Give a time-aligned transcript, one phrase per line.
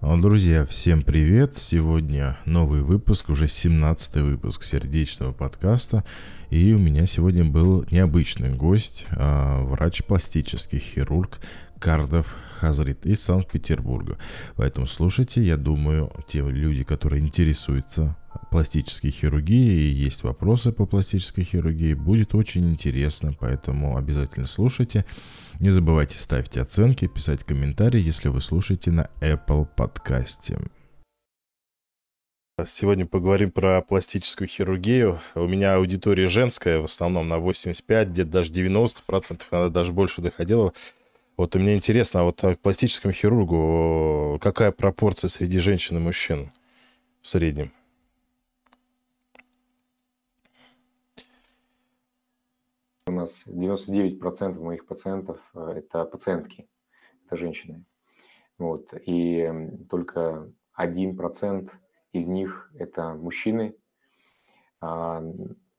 [0.00, 1.58] А, друзья, всем привет!
[1.58, 6.04] Сегодня новый выпуск, уже 17 выпуск сердечного подкаста.
[6.50, 11.40] И у меня сегодня был необычный гость, а, врач-пластический хирург
[11.80, 14.18] Кардов Хазрит из Санкт-Петербурга.
[14.54, 18.16] Поэтому слушайте, я думаю, те люди, которые интересуются
[18.52, 25.04] пластической хирургией, и есть вопросы по пластической хирургии, будет очень интересно, поэтому обязательно слушайте.
[25.60, 30.56] Не забывайте ставить оценки, писать комментарии, если вы слушаете на Apple подкасте.
[32.64, 35.20] Сегодня поговорим про пластическую хирургию.
[35.34, 40.72] У меня аудитория женская, в основном на 85, где-то даже 90%, надо даже больше доходило.
[41.36, 46.52] Вот и мне интересно, а вот к пластическому хирургу какая пропорция среди женщин и мужчин
[47.20, 47.72] в среднем?
[53.08, 56.68] У нас 99% моих пациентов э,– это пациентки,
[57.24, 57.86] это женщины.
[58.58, 58.92] Вот.
[58.92, 59.50] И
[59.88, 61.70] только 1%
[62.12, 63.74] из них– это мужчины.
[64.82, 65.22] А,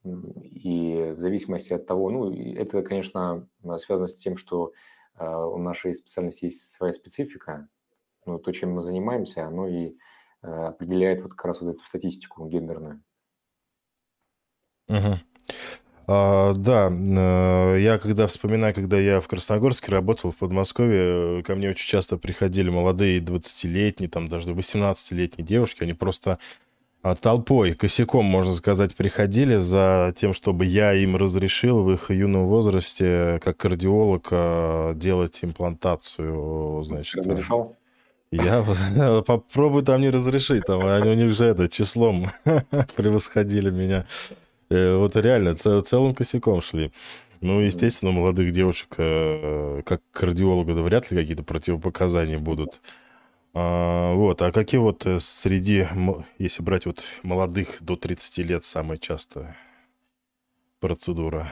[0.02, 4.72] и в зависимости от того, ну, это, конечно, связано с тем, что
[5.14, 7.68] а, у нашей специальности есть своя специфика,
[8.26, 9.96] но то, чем мы занимаемся, оно и
[10.42, 13.02] э, определяет вот как раз вот эту статистику гендерную.
[14.88, 15.14] Угу.
[16.12, 21.70] А, да, э, я когда вспоминаю, когда я в Красногорске работал, в Подмосковье, ко мне
[21.70, 26.40] очень часто приходили молодые 20-летние, там даже 18-летние девушки, они просто
[27.02, 32.46] а, толпой, косяком, можно сказать, приходили за тем, чтобы я им разрешил в их юном
[32.46, 37.24] возрасте, как кардиолог, а, делать имплантацию, значит.
[37.24, 37.76] Разрешал?
[38.32, 38.64] Я
[39.26, 42.32] попробую там не разрешить, там они у них же это числом
[42.96, 44.06] превосходили меня.
[44.70, 46.92] Э, вот реально целым косяком шли.
[47.40, 52.80] Ну, естественно, молодых девушек, э, как кардиологу, да вряд ли какие-то противопоказания будут.
[53.52, 55.86] А, вот, а какие вот э, среди,
[56.38, 59.56] если брать вот молодых до 30 лет, самая частая
[60.78, 61.48] процедура?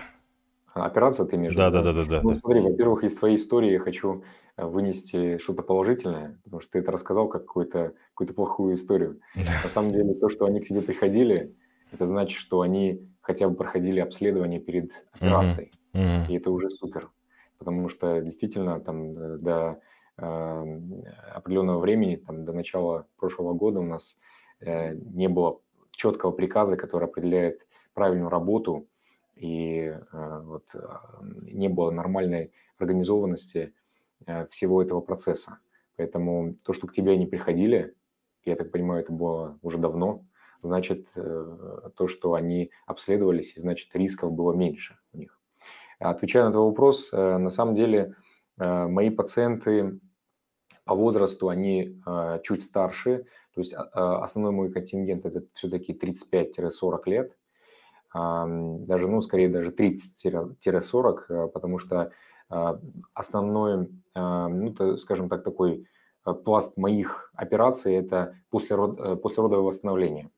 [0.74, 2.20] Операция ты имеешь да, да, да, да, да.
[2.22, 4.22] Ну, смотри, во-первых, из твоей истории я хочу
[4.56, 9.20] вынести что-то положительное, потому что ты это рассказал как какую-то какую плохую историю.
[9.34, 11.56] На самом деле, то, что они к тебе приходили,
[11.92, 15.72] это значит, что они хотя бы проходили обследование перед операцией.
[15.92, 16.00] Uh-huh.
[16.00, 16.30] Uh-huh.
[16.30, 17.10] И это уже супер.
[17.58, 19.80] Потому что действительно там э, до
[20.16, 24.18] определенного времени, там, до начала прошлого года у нас
[24.60, 25.60] э, не было
[25.92, 28.88] четкого приказа, который определяет правильную работу,
[29.36, 33.74] и э, вот, а, не было нормальной организованности
[34.26, 35.58] э, всего этого процесса.
[35.96, 37.94] Поэтому то, что к тебе они приходили,
[38.44, 40.24] я так понимаю, это было уже давно,
[40.62, 45.38] значит, то, что они обследовались, и значит, рисков было меньше у них.
[45.98, 48.14] Отвечая на твой вопрос, на самом деле
[48.56, 50.00] мои пациенты
[50.88, 57.00] по возрасту они э, чуть старше, то есть э, основной мой контингент это все-таки 35-40
[57.04, 57.36] лет,
[58.14, 58.44] э,
[58.86, 62.10] даже, ну, скорее даже 30-40, э, потому что
[62.50, 62.78] э,
[63.12, 65.86] основной, э, ну, скажем так, такой
[66.24, 70.30] э, пласт моих операций– это послерод, э, послеродовое восстановление.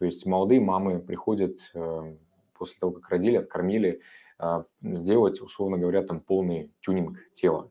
[0.00, 2.14] То есть молодые мамы приходят э,
[2.54, 4.00] после того, как родили, откормили,
[4.38, 7.70] э, сделать, условно говоря, там полный тюнинг тела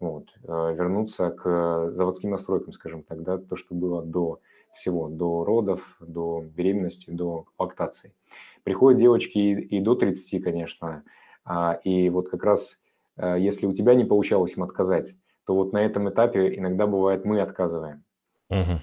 [0.00, 4.40] вот, э, вернуться к заводским настройкам, скажем так, да, то, что было до
[4.72, 8.14] всего, до родов, до беременности, до лактации.
[8.62, 11.04] Приходят девочки и, и до 30, конечно,
[11.44, 12.80] а, и вот как раз
[13.18, 15.14] э, если у тебя не получалось им отказать,
[15.44, 18.02] то вот на этом этапе иногда бывает мы отказываем.
[18.50, 18.78] Uh-huh.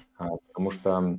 [0.46, 1.18] Потому что а,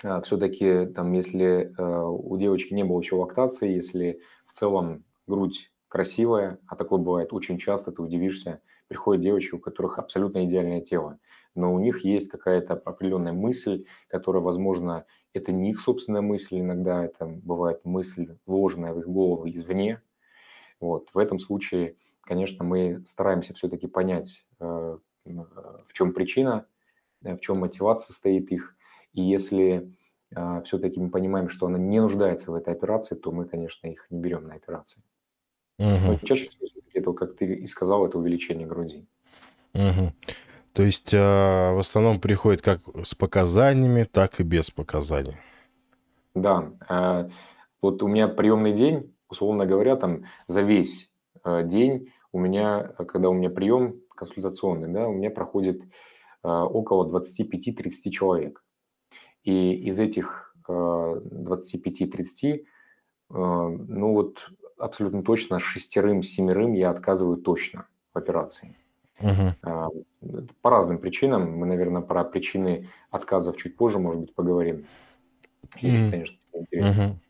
[0.00, 6.58] все-таки там, если э, у девочки не было еще лактации, если в целом грудь красивая,
[6.66, 11.18] а такое бывает очень часто, ты удивишься, приходят девочки, у которых абсолютно идеальное тело,
[11.54, 17.04] но у них есть какая-то определенная мысль, которая, возможно, это не их собственная мысль, иногда
[17.04, 20.02] это бывает мысль, вложенная в их голову извне.
[20.80, 21.08] Вот.
[21.14, 26.66] В этом случае, конечно, мы стараемся все-таки понять, э, в чем причина,
[27.22, 28.75] в чем мотивация стоит их.
[29.16, 29.92] И если
[30.34, 34.06] э, все-таки мы понимаем, что она не нуждается в этой операции, то мы, конечно, их
[34.10, 35.02] не берем на операции.
[35.78, 35.88] Угу.
[36.06, 39.06] Но чаще всего это, как ты и сказал, это увеличение груди.
[39.74, 40.12] Угу.
[40.74, 45.36] То есть э, в основном приходит как с показаниями, так и без показаний.
[46.34, 46.70] Да.
[46.88, 47.30] Э,
[47.80, 51.10] вот у меня приемный день, условно говоря, там за весь
[51.44, 57.08] э, день у меня, когда у меня прием консультационный, да, у меня проходит э, около
[57.18, 58.62] 25-30 человек.
[59.46, 62.62] И из этих э, 25-30, э,
[63.30, 68.76] ну вот абсолютно точно шестерым-семерым я отказываю точно в операции.
[69.18, 69.54] Uh-huh.
[70.60, 71.50] по разным причинам.
[71.52, 74.84] Мы, наверное, про причины отказов чуть позже, может быть, поговорим.
[75.80, 76.10] Если, Мгм.
[76.10, 77.04] конечно, тебе интересно.
[77.04, 77.20] Мгм.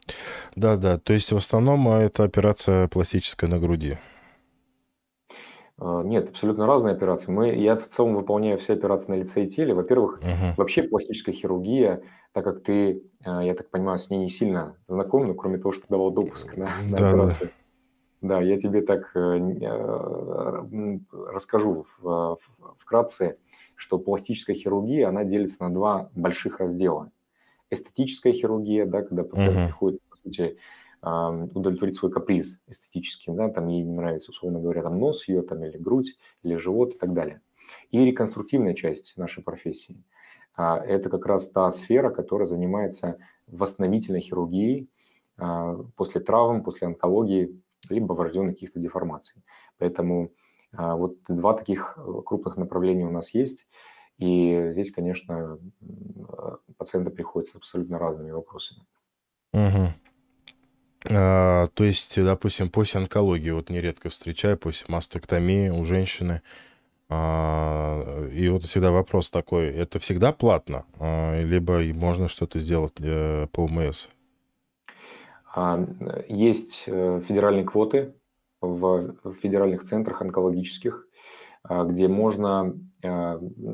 [0.57, 3.99] Да-да, то есть в основном а, это операция пластическая на груди.
[5.79, 7.31] А, Нет, абсолютно разные операции.
[7.33, 9.75] Мы, я в целом выполняю все операции на лице и теле.
[9.75, 10.57] Во-первых, Мгм.
[10.57, 12.03] вообще пластическая хирургия,
[12.33, 15.73] так как ты, а, я так понимаю, с ней не сильно знаком, ну, кроме того,
[15.73, 17.01] что давал допуск на, на Да-да.
[17.01, 17.51] операцию.
[18.23, 21.85] Да, я тебе так э, э, расскажу
[22.79, 23.39] вкратце,
[23.75, 27.13] что пластическая хирургия, она делится на два больших раздела.
[27.71, 29.67] Эстетическая хирургия, да, когда пациент Мгм.
[29.67, 30.59] приходит, по сути,
[31.07, 35.65] удовлетворить свой каприз эстетический, да, там ей не нравится, условно говоря, там нос ее, там,
[35.65, 37.41] или грудь, или живот и так далее.
[37.91, 40.03] И реконструктивная часть нашей профессии.
[40.57, 44.89] А, Это как раз та сфера, которая занимается восстановительной хирургией
[45.37, 49.43] а, после травм, после онкологии, либо врожденных каких-то деформаций.
[49.79, 50.33] Поэтому
[50.73, 53.67] а, вот два таких э, крупных направления у нас есть.
[54.19, 58.81] И здесь, конечно, э, пациенты приходят с абсолютно разными вопросами.
[59.53, 59.93] Мгм.
[61.11, 66.43] А, то есть, допустим, после онкологии, вот нередко встречаю, после мастектомии у женщины,
[67.09, 73.47] а, и вот всегда вопрос такой, это всегда платно, А, либо можно что-то сделать э,
[73.53, 74.09] по УМС?
[76.29, 78.15] Есть э, федеральные квоты
[78.61, 81.07] в федеральных центрах онкологических,
[81.69, 82.75] где можно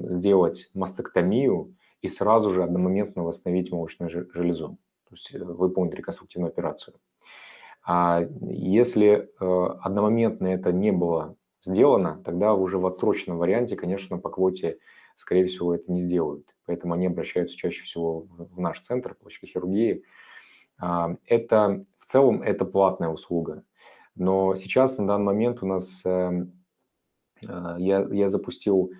[0.08, 4.76] сделать мастектомию и сразу же одномоментно восстановить молочную же- железу,
[5.08, 6.96] то есть э, выполнить реконструктивную операцию.
[7.84, 9.08] А если
[9.40, 14.78] э, одномоментно это не было сделано, тогда уже в отсроченном варианте, конечно, по квоте,
[15.16, 16.46] скорее всего, это не сделают.
[16.66, 20.04] Поэтому они обращаются чаще всего в наш центр пластической хирургии.
[20.78, 23.64] А, Это в целом это платная услуга.
[24.14, 26.52] Но сейчас на данный момент у нас эм,
[27.42, 28.92] э, я, я запустил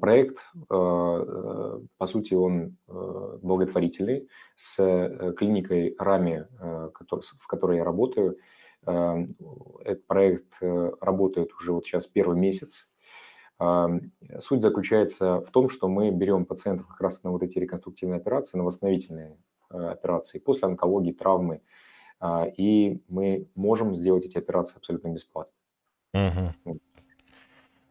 [0.00, 6.90] проект, э, э, по сути, он э, благотворительный, с э, клиникой РАМИ, э,
[7.38, 8.36] в которой я работаю.
[8.86, 9.26] Э,
[9.84, 12.88] Этот проект э, работает уже вот сейчас первый месяц.
[14.40, 18.58] Суть заключается в том, что мы берем пациентов как раз на вот эти реконструктивные операции,
[18.58, 19.36] на восстановительные
[19.70, 21.60] э, операции после онкологии, травмы,
[22.56, 25.52] и мы можем сделать эти операции абсолютно бесплатно.
[26.14, 26.80] Мгм.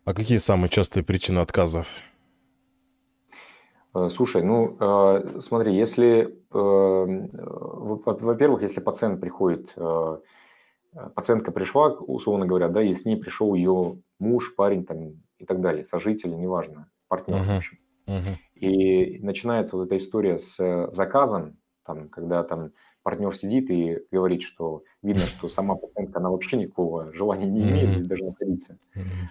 [0.06, 1.88] А какие самые частые причины отказов?
[3.94, 9.75] Э, Слушай, ну э, смотри, если, э, во- во- во-первых, если пациент приходит,
[11.15, 15.62] пациентка пришла, условно говоря, да, и с ней пришел ее муж, парень там и так
[15.62, 17.57] далее, сожитель, неважно, партнер, в Мгм.
[17.57, 17.77] общем.
[18.07, 18.38] Мгм.
[18.56, 22.71] И начинается вот эта история с заказом, там, когда там
[23.03, 27.94] партнер сидит и говорит, что видно, что сама пациентка, она вообще никакого желания не имеет
[27.94, 28.77] здесь даже находиться,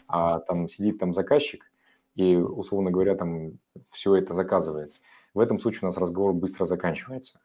[0.08, 1.70] а там сидит там заказчик
[2.16, 3.58] и, условно говоря, там
[3.90, 4.94] все это заказывает.
[5.34, 7.40] В этом случае у нас разговор быстро заканчивается.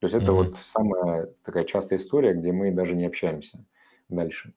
[0.00, 3.64] То есть это вот самая такая частая история, где мы даже не общаемся
[4.08, 4.54] дальше.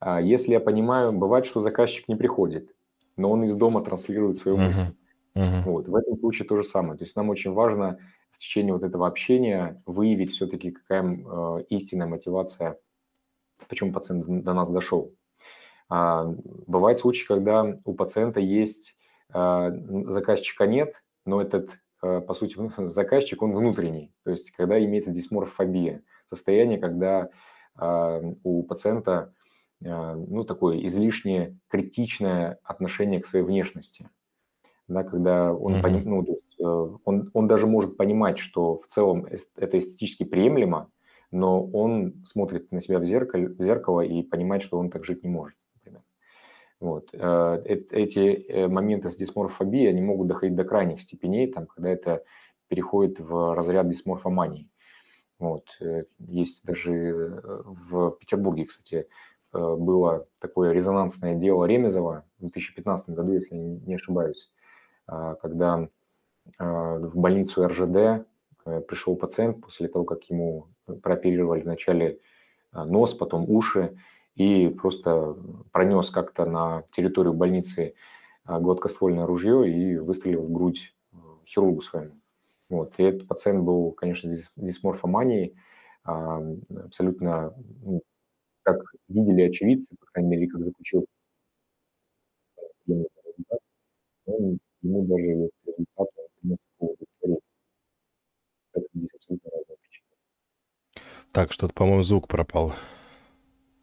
[0.00, 2.74] А если я понимаю, бывает, что заказчик не приходит,
[3.16, 4.92] но он из дома транслирует свою мысль.
[5.34, 5.44] Мгм.
[5.44, 5.64] Мгм.
[5.64, 6.98] Вот, в этом случае то же самое.
[6.98, 7.98] То есть нам очень важно
[8.34, 12.78] в течение вот этого общения выявить все-таки, какая э, истинная мотивация,
[13.68, 15.14] почему пациент до нас дошел.
[15.88, 16.24] А,
[16.66, 18.96] бывают случаи, когда у пациента есть,
[19.32, 19.70] а,
[20.06, 22.56] заказчика нет, но этот, э, по сути,
[22.88, 24.12] заказчик, он внутренний.
[24.24, 27.30] То есть когда имеется дисморфобия, состояние, когда
[27.76, 29.32] а, у пациента
[29.80, 34.08] ну, такое излишнее критичное отношение к своей внешности
[34.88, 36.02] да, когда он, Мгм.
[36.04, 36.40] ну,
[37.04, 40.90] он, он даже может понимать, что в целом это эстетически приемлемо,
[41.30, 45.22] но он смотрит на себя в зеркало, в зеркало и понимает, что он так жить
[45.24, 45.56] не может.
[46.80, 47.10] Вот.
[47.12, 51.88] Э, эт- Эти э, моменты с дисморфобией, они могут доходить до крайних степеней, там, когда
[51.88, 52.24] это
[52.68, 54.68] переходит в разряд дисморфомании.
[55.38, 55.64] Вот.
[55.80, 59.08] э, Есть даже э, в Петербурге, кстати,
[59.54, 64.52] э, было такое резонансное дело Ремезова в 2015 году, если не ошибаюсь,
[65.06, 65.88] когда
[66.58, 68.26] в больницу РЖД
[68.66, 70.68] э, пришел пациент после того, как ему
[71.02, 72.20] прооперировали вначале
[72.72, 73.96] а, нос, потом уши,
[74.34, 75.36] и просто
[75.72, 77.94] пронес как-то на территорию больницы
[78.44, 82.14] а, гладкоствольное ружье и выстрелил в грудь э, хирургу своему.
[82.68, 82.94] Вот.
[82.98, 85.56] И этот пациент был, конечно, дис- дисморфоманией,
[86.04, 86.42] а,
[86.84, 88.02] абсолютно, ну,
[88.62, 91.06] как видели очевидцы, по крайней мере, как заключил
[94.82, 97.40] ему даже вот результат он принес удовлетворение.
[98.72, 100.06] Поэтому здесь абсолютно разные причины.
[101.34, 102.74] Так, что-то, по-моему, звук пропал.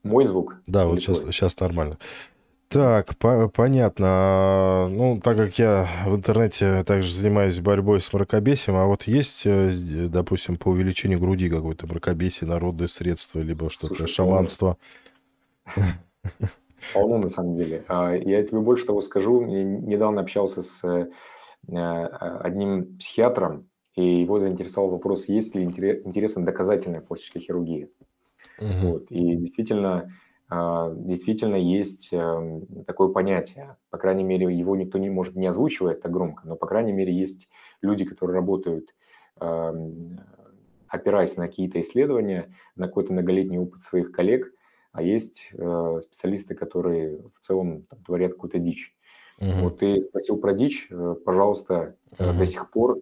[0.03, 1.34] Мой звук Да, или вот сейчас, твой?
[1.34, 1.98] сейчас нормально.
[2.70, 4.05] Так, по- понятно.
[4.08, 9.46] А, Ну, так как я в интернете также занимаюсь борьбой с мракобесием, а вот есть,
[9.46, 9.70] э,
[10.08, 14.77] допустим, по увеличению груди какое-то мракобесие, народное средство, либо что-то, шаманство?
[16.93, 17.84] Полно, на самом деле.
[17.89, 19.46] А, Я тебе больше того скажу.
[19.46, 21.08] Я недавно общался с э,
[21.67, 27.89] одним психиатром, и его заинтересовал вопрос, есть ли интере- интересна доказательная пластическая хирургия.
[28.60, 28.91] Мгм.
[28.91, 29.12] Вот.
[29.12, 30.13] И действительно,
[30.50, 33.77] а, действительно есть эм, такое понятие.
[33.89, 37.13] По крайней мере, его никто не может не озвучивать так громко, но, по крайней мере,
[37.13, 37.48] есть
[37.81, 38.93] люди, которые работают,
[39.39, 40.19] эм,
[40.88, 44.53] опираясь на какие-то исследования, на какой-то многолетний опыт своих коллег,
[44.91, 48.93] а есть э, специалисты, которые в целом там, творят какую-то дичь.
[49.39, 49.62] Мгм.
[49.62, 53.00] Вот ты спросил про дичь, э, пожалуйста, э, до сих пор,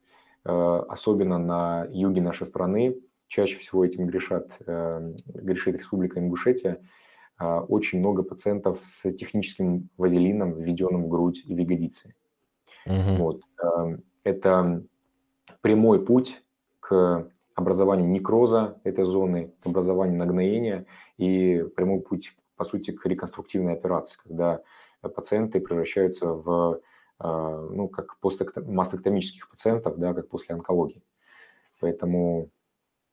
[0.49, 6.81] особенно на юге нашей страны, чаще всего этим грешат, э, грешит Республика Ингушетия,
[7.37, 12.13] а, очень много пациентов с техническим вазелином, введенным в грудь и в ягодицы.
[12.85, 13.15] Мгм.
[13.15, 13.41] Вот.
[13.63, 14.83] э, Это
[15.61, 16.43] прямой путь
[16.81, 20.85] к образованию некроза этой зоны, к образованию нагноения
[21.17, 24.61] и прямой путь, по сути, к реконструктивной операции, когда
[25.01, 26.79] пациенты превращаются в, э,
[27.21, 28.17] ну, как
[28.55, 31.03] мастектомических пациентов, да, как после онкологии.
[31.79, 32.49] Поэтому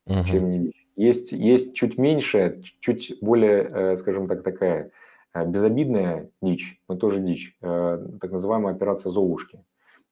[0.07, 0.25] Мгм.
[0.25, 0.87] чем не вещь.
[0.97, 4.91] Есть, есть чуть меньше, чуть более, э, скажем так, такая
[5.35, 9.63] э, безобидная дичь, но тоже дичь, э, так называемая операция Золушки.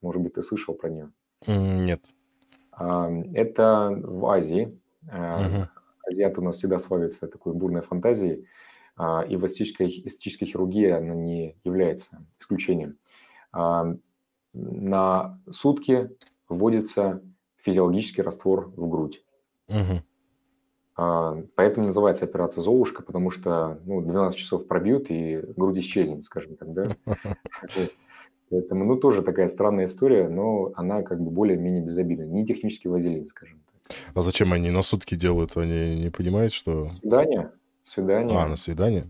[0.02, 1.10] Может быть, ты слышал про нее.
[1.46, 2.00] Нет.
[2.72, 4.78] А, Это в Азии.
[5.02, 5.68] Мгм.
[6.06, 8.46] Азиаты у нас всегда славятся такой бурной фантазией,
[8.96, 12.98] а, и в эстетической, эстетической хирургии она не является исключением.
[13.54, 13.94] А,
[14.52, 16.10] На сутки
[16.48, 17.22] вводится
[17.56, 19.22] физиологический раствор в грудь.
[20.96, 26.56] А, Поэтому называется операция «Золушка», потому что ну, 12 часов пробьют, и грудь исчезнет, скажем
[26.56, 26.96] так, да?
[28.50, 32.24] Поэтому, ну, тоже такая странная история, но она как бы более-менее безобидна.
[32.24, 33.96] Не технический вазелин, скажем так.
[34.14, 35.56] А зачем они на сутки делают?
[35.56, 36.88] Они не понимают, что...
[36.90, 39.04] Свидание, А, свидание, на свидание?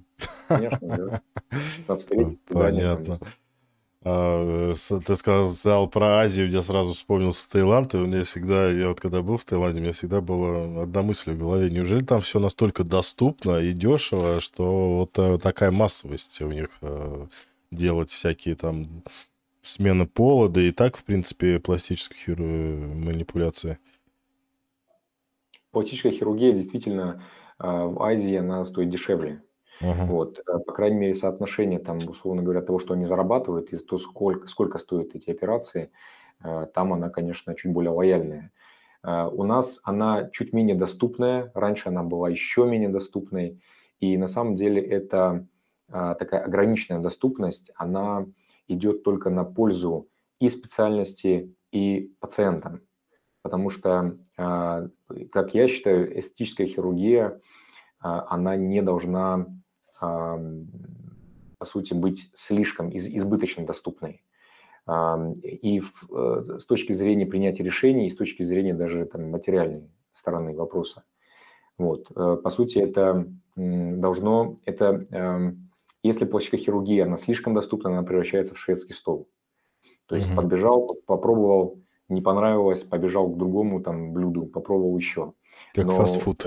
[0.49, 1.21] конечно, да.
[1.89, 2.97] На свидание.
[2.97, 3.19] там.
[4.06, 4.73] А,
[5.06, 9.23] Ты сказал про Азию, я сразу вспомнился Таиланд, и у меня всегда, я вот когда
[9.23, 12.84] был в Таиланде, у меня всегда была одна мысль в голове, неужели там все настолько
[12.84, 17.26] доступно и дешево, что вот э, такая массовость у них э,
[17.70, 19.02] делать всякие там
[19.62, 23.78] смены пола, да и так, в принципе, пластические хиру- манипуляции.
[25.70, 27.23] Пластическая хирургия действительно
[27.58, 29.42] а, в Азии она стоит дешевле.
[29.81, 30.07] Ага.
[30.07, 33.99] Вот, э, по крайней мере, соотношение там, условно говоря, того, что они зарабатывают, и то,
[33.99, 35.90] сколько, сколько стоят эти операции,
[36.45, 38.52] э, там она, конечно, чуть более лояльная.
[39.04, 43.61] Э, У нас она чуть менее доступная, раньше она была еще менее доступной,
[44.00, 45.47] и на самом деле это
[45.88, 48.26] такая ограниченная доступность, она
[48.69, 50.09] идет только на пользу
[50.40, 52.81] и специальности, и пациентам.
[53.43, 57.40] Потому что, как я считаю, эстетическая хирургия,
[58.00, 59.47] она не должна
[60.01, 64.23] по сути, быть слишком из- избыточно доступной.
[65.43, 69.89] И в- э, с точки зрения принятия решений, и с точки зрения даже там, материальной
[70.13, 71.05] стороны вопроса.
[71.79, 72.11] Вот.
[72.15, 75.71] э, По сути, это должно, это, эм,
[76.03, 79.29] если пластическая хирургия, она слишком доступна, она превращается в шведский стол.
[80.07, 80.37] То есть Мгм.
[80.37, 85.33] подбежал, попробовал, не понравилось, побежал к другому там блюду, попробовал еще.
[85.73, 86.47] Как Но, фастфуд.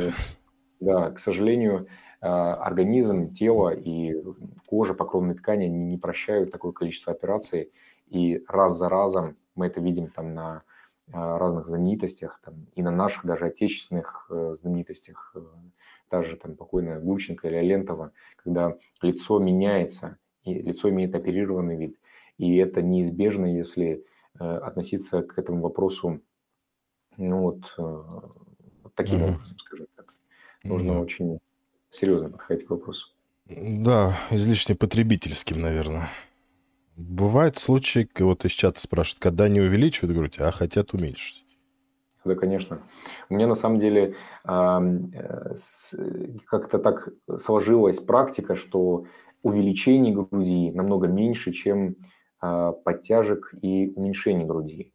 [0.79, 1.87] Э, Да, к сожалению,
[2.21, 4.15] а, организм, тело и
[4.67, 7.71] кожа, покровные ткани не прощают такое количество операций.
[8.07, 10.63] И раз за разом мы это видим там на
[11.11, 15.39] а, разных знаменитостях, там, и на наших даже отечественных э, знаменитостях, э,
[16.09, 18.11] та же там покойная Гурченко или Алентова,
[18.43, 21.99] когда лицо меняется, и лицо имеет оперированный вид.
[22.37, 24.05] И это неизбежно, если
[24.39, 26.21] э, относиться к этому вопросу
[27.17, 29.87] ну вот, э, вот таким образом, скажем.
[30.67, 30.99] Нужно Да.
[30.99, 31.39] очень
[31.91, 33.07] серьезно подходить к вопросу.
[33.45, 36.09] Да, излишне потребительским, наверное.
[36.95, 41.45] Бывают случаи, вот из чата спрашивают, когда не увеличивают грудь, а хотят уменьшить.
[42.25, 42.81] Да, конечно.
[43.29, 45.55] У меня на самом деле ам, э,
[46.45, 49.05] как-то так сложилась практика, что
[49.43, 51.95] увеличение груди намного меньше, чем
[52.39, 54.93] а, подтяжек и уменьшение груди.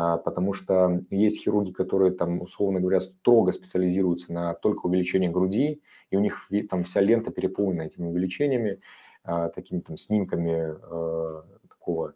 [0.00, 5.82] А, Потому что есть хирурги, которые там, условно говоря, строго специализируются на только увеличении груди,
[6.10, 8.80] и у них там вся лента переполнена этими увеличениями,
[9.24, 12.14] а, такими там снимками э, такого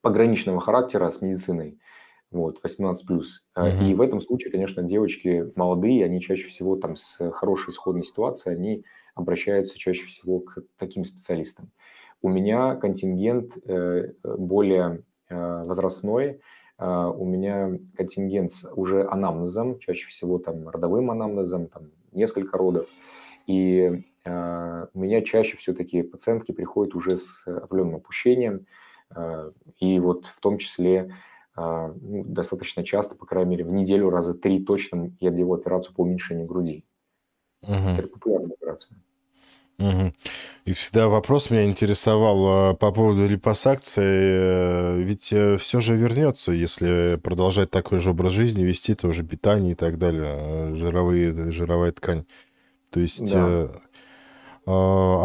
[0.00, 1.80] пограничного характера с медициной.
[2.30, 3.48] вот, 18 плюс.
[3.56, 3.90] Uh-huh.
[3.90, 8.54] И в этом случае, конечно, девочки молодые, они чаще всего там с хорошей исходной ситуацией,
[8.54, 8.84] они
[9.16, 11.72] обращаются чаще всего к таким специалистам.
[12.22, 16.40] У меня контингент э, более возрастной,
[16.78, 22.88] э, у меня контингент с уже анамнезом, чаще всего там родовым анамнезом, там несколько родов.
[23.46, 24.28] И у
[24.98, 28.66] меня чаще все-таки пациентки приходят уже с определенным опущением,
[29.78, 31.14] и вот в том числе
[31.56, 36.00] ну, достаточно часто, по крайней мере, в неделю раза три точно я делаю операцию по
[36.00, 36.84] уменьшению груди.
[37.62, 37.72] Угу.
[37.98, 38.98] Это популярная операция.
[39.78, 40.14] Угу.
[40.64, 44.02] И всегда вопрос меня интересовал а, по поводу липосакции.
[44.04, 49.72] Э, ведь э, все же вернется, если продолжать такой же образ жизни, вести тоже питание
[49.72, 52.24] и так далее, а, жировые, жировая ткань.
[52.90, 53.32] То есть...
[53.32, 53.70] Да.
[54.68, 54.72] А,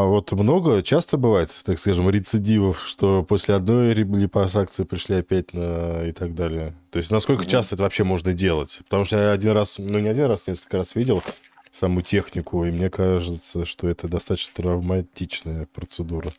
[0.03, 6.03] а вот много, часто бывает, так скажем, рецидивов, что после одной липосакции пришли опять на
[6.05, 6.75] и так далее.
[6.91, 8.81] То есть насколько часто это вообще можно делать?
[8.83, 11.23] Потому что я один раз, ну не один раз, несколько раз видел,
[11.71, 16.29] саму технику, и мне кажется, что это достаточно травматичная процедура.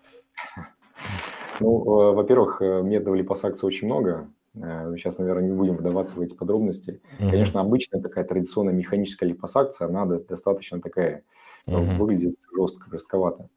[1.61, 4.29] Ну, э, во-первых, э, методов липосакции очень много.
[4.55, 7.01] Э, сейчас, наверное, не будем вдаваться в эти подробности.
[7.19, 7.31] Uh-huh.
[7.31, 11.25] Конечно, обычная такая традиционная механическая липосакция, она достаточно такая,
[11.67, 11.97] uh-huh.
[11.97, 13.49] выглядит жестко, жестковато.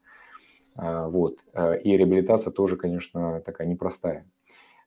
[0.78, 1.38] Вот.
[1.84, 4.26] И реабилитация тоже, конечно, такая непростая.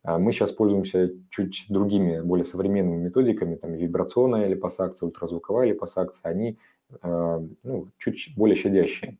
[0.03, 6.59] Мы сейчас пользуемся чуть другими, более современными методиками, там вибрационная липосакция, ультразвуковая липосакция, они
[7.01, 9.17] ну, чуть более щадящие.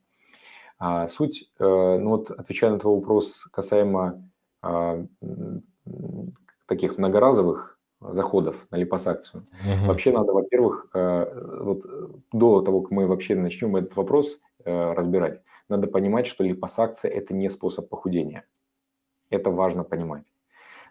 [0.80, 4.24] А суть, э, ну вот отвечая на твой вопрос касаемо
[4.62, 5.06] а,
[6.68, 9.46] таких многоразовых заходов на липосакцию.
[9.52, 9.88] Uh-huh.
[9.88, 11.86] Вообще надо, во-первых, э, вот
[12.32, 17.50] до того, как мы вообще начнем этот вопрос разбирать, надо понимать, что липосакция– это не
[17.50, 18.46] способ похудения.
[19.30, 20.26] Это важно понимать.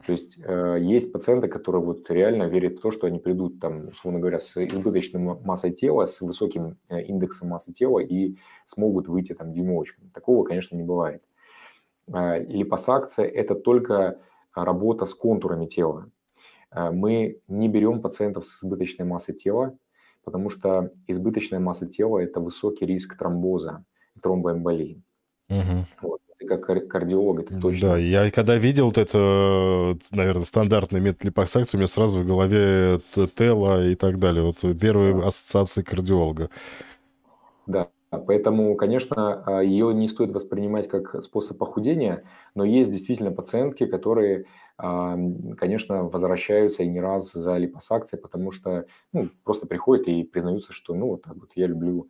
[0.06, 3.88] То есть э, есть пациенты, которые вот реально верят в то, что они придут там,
[3.88, 9.34] условно говоря, с избыточной массой тела, с высоким э, индексом массы тела и смогут выйти
[9.34, 10.08] там дюймовочками.
[10.14, 11.22] Такого, конечно, не бывает.
[12.12, 14.18] Э, липосакция– это только
[14.54, 16.10] работа с контурами тела.
[16.70, 19.76] Э, мы не берем пациентов с избыточной массой тела,
[20.24, 23.84] потому что избыточная масса тела– это высокий риск тромбоза,
[24.22, 25.02] тромбоэмболии.
[25.50, 25.86] Угу.
[26.02, 27.90] Вот как кардиолог, это точно.
[27.90, 33.00] Да, я когда видел вот это, наверное, стандартный метод липосакции, у меня сразу в голове
[33.34, 34.42] Тела и так далее.
[34.42, 35.26] Вот первые да.
[35.26, 36.50] ассоциации кардиолога.
[37.66, 43.86] Да, поэтому, конечно, а, ее не стоит воспринимать как способ похудения, но есть действительно пациентки,
[43.86, 44.46] которые,
[44.78, 45.18] а,
[45.56, 50.94] конечно, возвращаются и не раз за липосакцией, потому что ну, просто приходят и признаются, что
[50.94, 52.08] ну вот так вот я люблю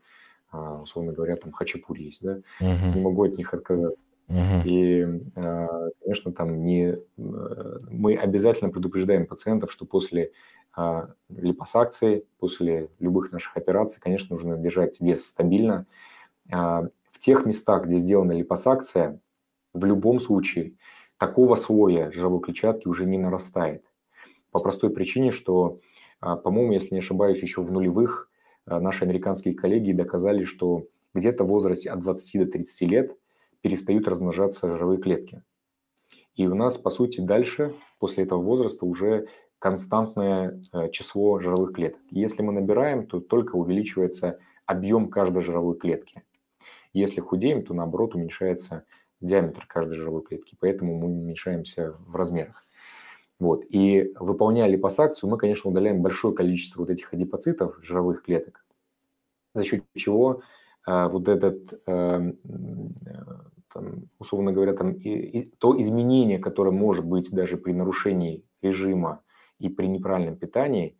[0.51, 2.95] а, условно говоря, там хачапури есть, да, uh-huh.
[2.95, 3.99] не могу от них отказаться.
[4.29, 6.97] И, а, конечно, там не...
[7.17, 10.33] Э, мы обязательно предупреждаем пациентов, что после
[10.77, 15.87] а, липосакции, после любых наших операций, конечно, нужно держать вес стабильно.
[16.53, 19.19] А, в тех местах, где сделана липосакция,
[19.73, 20.75] в любом случае
[21.17, 23.83] такого слоя жировой клетчатки уже не нарастает.
[24.51, 25.81] По простой причине, что,
[26.21, 28.31] по-моему, если не ошибаюсь, еще в нулевых
[28.67, 33.17] наши американские коллеги доказали, что где-то в возрасте от 20 до 30 лет–
[33.61, 35.43] перестают размножаться жировые клетки.
[36.35, 39.27] И у нас, по сути, дальше, после этого возраста, уже
[39.59, 42.01] константное э, число жировых клеток.
[42.11, 46.23] Если мы набираем, то только увеличивается объем каждой жировой клетки.
[46.93, 48.85] Если худеем, то наоборот уменьшается
[49.21, 52.65] диаметр каждой жировой клетки, поэтому мы уменьшаемся в размерах.
[53.41, 53.65] Вот.
[53.69, 58.65] И выполняя липосакцию, мы, конечно, удаляем большое количество вот этих адипоцитов, жировых клеток,
[59.55, 60.43] за счет чего
[60.91, 62.33] вот этот э,
[63.73, 69.21] там, условно говоря, там, и, и то изменение, которое может быть даже при нарушении режима
[69.59, 70.97] и при неправильном питании,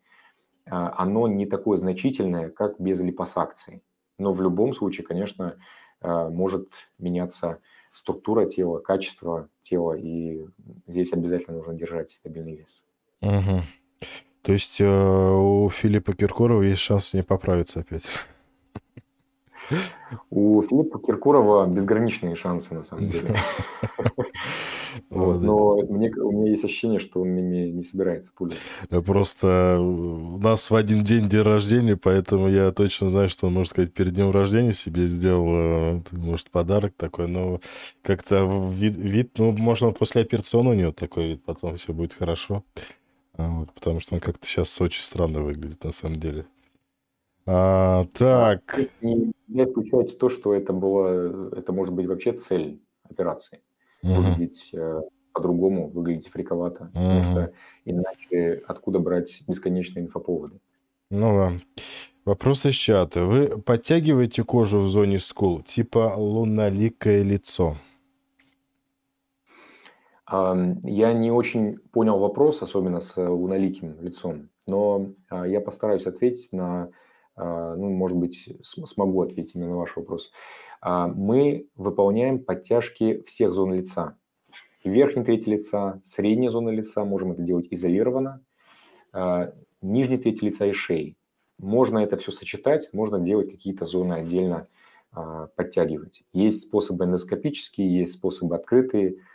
[0.67, 3.83] оно не такое значительное, как без липосакции.
[4.19, 5.57] Но в любом случае, конечно,
[6.03, 7.61] может меняться
[7.93, 10.45] структура тела, качество тела, и
[10.87, 12.85] здесь обязательно нужно держать стабильный вес.
[13.23, 13.63] Угу.
[14.43, 18.05] То есть э, у Филиппа Киркорова есть шанс не поправиться опять?
[20.31, 23.37] У Филиппа Киркорова безграничные шансы, на самом деле.
[25.11, 29.03] Но мне, у меня есть ощущение, что он ими не собирается пользоваться.
[29.03, 33.71] Просто у нас в один день день рождения, поэтому я точно знаю, что он, можно
[33.71, 37.61] сказать, перед днем рождения себе сделал, э, может, подарок такой, но
[38.03, 42.65] как-то вид, вид ну, можно после операционного у него такой вид, потом все будет хорошо.
[43.37, 46.45] Вот, потому что он как-то сейчас очень странно выглядит, на самом деле.
[47.51, 48.79] А, так.
[49.01, 53.63] Не, исключать то, что это было, это может быть вообще цель операции.
[54.03, 54.13] Угу.
[54.13, 55.01] Выглядеть э,
[55.33, 57.53] по-другому, выглядеть фриковато, потому что
[57.87, 60.61] иначе откуда брать бесконечные инфоповоды?
[61.11, 61.53] Ну да.
[62.27, 63.25] Вопрос из чата.
[63.25, 67.79] Вы подтягиваете кожу в зоне скул, типа луноликое лицо?
[70.31, 76.91] Я не очень понял вопрос, особенно с луноликим лицом, но а, я постараюсь ответить на,
[77.39, 80.33] ну, может быть, смогу ответить именно на ваш вопрос.
[80.81, 84.17] А, мы выполняем подтяжки всех зон лица.
[84.85, 88.41] Верхней трети лица, средней зоны лица, можем это делать изолированно,
[89.83, 91.17] нижней трети лица и шеи.
[91.59, 94.69] Можно это все сочетать, можно делать какие-то зоны отдельно
[95.57, 96.23] подтягивать.
[96.33, 99.17] Есть способы эндоскопические, есть способы открытые–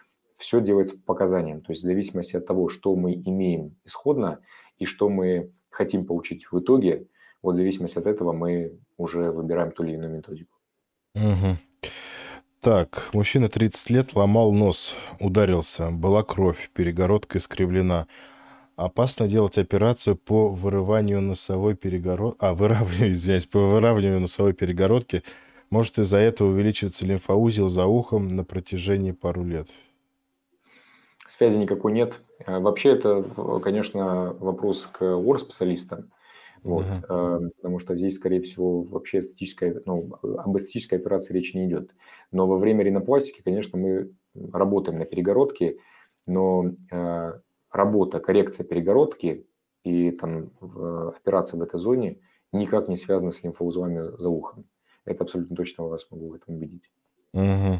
[0.44, 1.62] все делается по показаниям.
[1.62, 4.40] То есть в зависимости от того, что мы имеем исходно
[4.78, 7.08] и что мы хотим получить в итоге,
[7.44, 10.58] вот в зависимости от этого мы уже выбираем ту или иную методику.
[11.16, 11.58] Угу.
[12.62, 18.08] Так, мужчина 30 лет ломал нос, ударился, была кровь, перегородка искривлена.
[18.78, 25.24] Опасно делать операцию по вырыванию носовой перегородки, а, выравниванию, извиняюсь, по выравниванию носовой перегородки.
[25.70, 29.68] Может из-за этого увеличиваться лимфоузел за ухом на протяжении пару лет.
[31.28, 32.20] Связи никакой нет.
[32.46, 33.24] Э, вообще это,
[33.62, 36.12] конечно, вопрос к ОР-специалистам.
[36.64, 37.50] Вот, uh-huh.
[37.58, 41.92] потому что здесь, скорее всего, вообще эстетической, ну, об эстетической операции речи не идет.
[42.32, 44.12] Но во время ринопластики, конечно, мы
[44.52, 45.78] работаем на перегородке,
[46.26, 47.34] но э,
[47.70, 49.46] работа, коррекция перегородки
[49.84, 52.20] и там операция в этой зоне
[52.54, 54.66] никак не связана с лимфоузлами за ухом.
[55.06, 56.90] Это абсолютно точно вас могу в этом убедить.
[57.34, 57.80] Угу.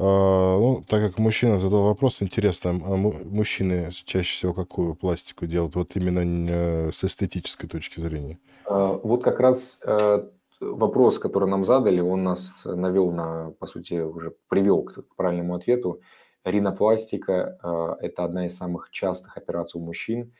[0.00, 5.74] А, ну, так как мужчина задал вопрос, интересно, а мужчины чаще всего какую пластику делают,
[5.74, 8.38] вот именно э, с эстетической точки зрения?
[8.64, 10.28] А, вот как раз э,
[10.60, 16.00] вопрос, который нам задали, он нас навел на, по сути, уже привел к правильному ответу.
[16.44, 20.32] Ринопластика– это одна из самых частых операций у мужчин,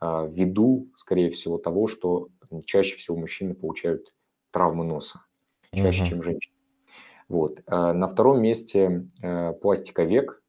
[0.00, 2.28] ввиду, скорее всего, того, что
[2.66, 4.12] чаще всего мужчины получают
[4.52, 5.22] травмы носа,
[5.72, 6.10] чаще, угу.
[6.10, 6.55] чем женщины.
[7.28, 7.60] Вот.
[7.66, 10.42] Э, на втором месте э, пластика век,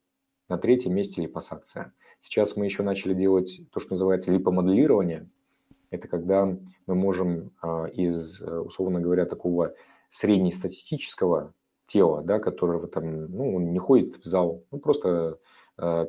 [0.50, 1.94] на третьем месте липосакция.
[2.20, 5.30] Сейчас мы еще начали делать то, что называется липомоделирование.
[5.90, 9.74] Это когда мы можем э, из, условно говоря, такого
[10.10, 11.54] среднестатистического
[11.88, 15.40] тела, да, которого там, ну, он не ходит в зал, ну, просто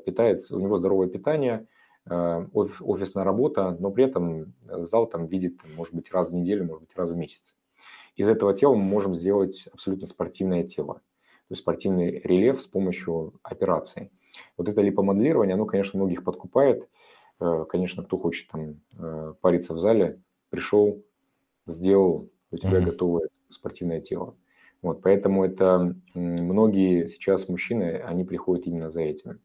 [0.07, 1.67] питается, у него здоровое питание,
[2.07, 6.97] офисная работа, но при этом зал там видит, может быть, раз в неделю, может быть,
[6.97, 7.58] раз в месяц
[8.19, 13.35] из этого тела мы можем сделать абсолютно спортивное тело, то есть спортивный рельеф с помощью
[13.45, 14.11] операции.
[14.57, 16.89] Вот это липомоделирование, оно, конечно, многих подкупает.
[17.41, 21.01] Э, конечно, кто хочет там э, париться в зале, пришел,
[21.67, 22.85] сделал, у тебя mm-hmm.
[22.85, 24.35] готовое спортивное тело.
[24.83, 29.41] Вот, поэтому это многие сейчас мужчины, они приходят именно за этим.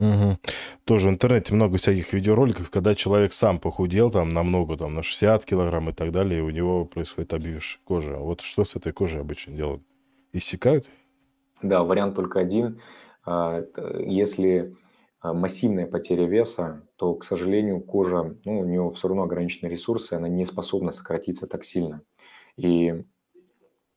[0.00, 0.38] Угу.
[0.84, 5.44] Тоже в интернете много всяких видеороликов, когда человек сам похудел там намного, там на 60
[5.44, 8.16] килограмм и так далее, и у него происходит обвившая кожа.
[8.16, 9.82] А вот что с этой кожей обычно делают?
[10.32, 10.86] Иссякают?
[11.62, 12.80] Да, вариант только один.
[13.24, 13.64] А,
[14.00, 14.76] если
[15.20, 20.14] а, массивная потеря веса, то, к сожалению, кожа, ну, у нее все равно ограниченные ресурсы,
[20.14, 22.02] она не способна сократиться так сильно.
[22.56, 23.04] И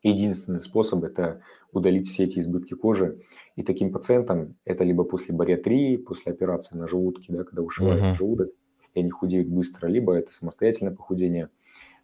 [0.03, 3.19] единственный способ– это удалить все эти избытки кожи.
[3.55, 8.17] И таким пациентам это либо после бариатрии, после операции на желудке, да, когда ушивается uh-huh.
[8.17, 8.49] желудок,
[8.93, 11.49] и они худеют быстро, либо это самостоятельное похудение.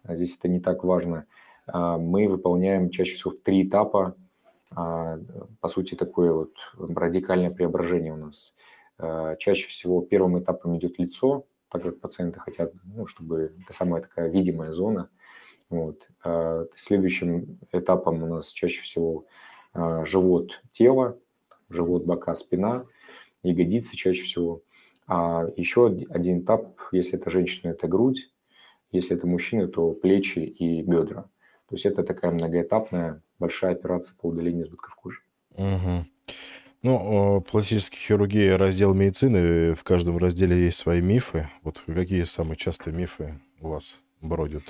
[0.02, 1.26] А здесь это не так важно.
[1.66, 4.16] А, мы выполняем чаще всего в три этапа,
[4.70, 5.18] а,
[5.60, 8.54] по сути, такое вот радикальное преображение у нас.
[9.40, 14.28] Чаще всего первым этапом идет лицо, так как пациенты хотят, ну, чтобы это самая такая
[14.28, 15.10] видимая зона.
[15.74, 16.08] Вот.
[16.76, 19.26] Следующим этапом у нас чаще всего
[19.72, 21.18] а, живот, тело,
[21.68, 22.86] живот, бока, спина,
[23.42, 24.62] ягодицы чаще всего.
[25.06, 28.30] А еще один этап, если это женщина, это грудь,
[28.90, 31.22] если это мужчина, то плечи и бедра.
[31.68, 35.18] То есть это такая многоэтапная большая операция по удалению избытков кожи.
[35.50, 36.06] Угу.
[36.82, 41.48] Ну, пластическая хирургия, раздел медицины, в каждом разделе есть свои мифы.
[41.62, 44.62] Вот какие самые частые мифы у вас бродят?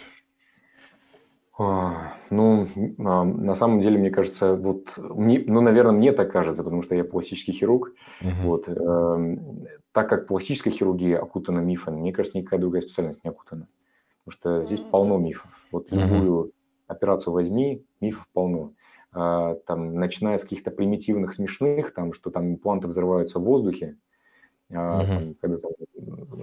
[1.57, 6.65] А, ну, а, на самом деле, мне кажется, вот, мне, ну, наверное, мне так кажется,
[6.65, 7.93] потому что я пластический хирург.
[8.21, 8.31] Угу.
[8.43, 9.37] Вот, э,
[9.93, 13.69] так как пластическая хирургия окутана мифами, мне кажется, никакая другая специальность не окутана.
[14.25, 15.49] Потому что здесь полно мифов.
[15.71, 16.53] Вот любую
[16.89, 18.73] операцию возьми, мифов полно.
[19.13, 23.97] А, там, начиная с каких-то примитивных, смешных, там, что там импланты взрываются в воздухе,
[24.73, 25.71] а, там, когда там,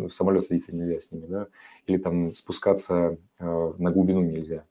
[0.07, 1.47] в самолет садиться нельзя с ними, да,
[1.85, 4.63] или там спускаться э, на глубину нельзя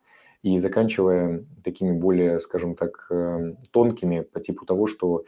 [0.43, 5.25] и заканчивая такими более, скажем так, эм, тонкими по типу того, что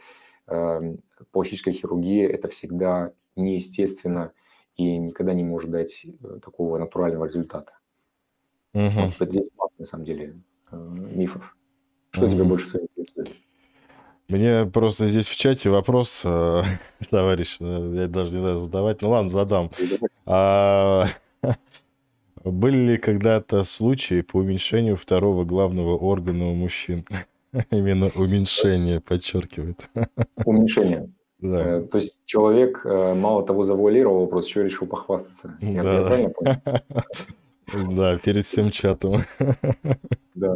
[0.47, 0.95] э,
[1.31, 4.31] пластическая хирургия– это всегда неестественно
[4.75, 7.73] и никогда не может дать э, такого натурального результата.
[8.73, 9.13] Угу.
[9.19, 10.35] Вот здесь масса, на самом деле,
[10.71, 11.55] э, мифов.
[12.11, 12.33] Что угу.
[12.33, 13.31] тебя больше всего интересует?
[14.29, 16.61] Мне просто здесь в чате вопрос, э,
[17.09, 19.69] товарищ, я даже не знаю задавать, ну ладно, задам.
[20.25, 21.05] А,
[22.51, 27.05] были ли когда-то случаи по уменьшению второго главного органа у мужчин?
[27.71, 29.89] Именно уменьшение, подчеркивает.
[30.45, 31.09] Уменьшение.
[31.39, 31.81] Да.
[31.81, 35.57] То есть человек мало того завуалировал вопрос, еще решил похвастаться.
[35.59, 36.05] Я да.
[36.05, 36.55] правильно понял?
[37.95, 39.21] Да, перед всем чатом.
[40.35, 40.55] Да.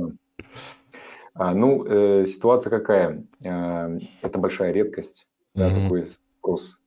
[1.37, 3.23] А, ну, э, ситуация какая?
[3.43, 5.83] Э, это большая редкость, да, mm-hmm.
[5.83, 6.79] такой спрос.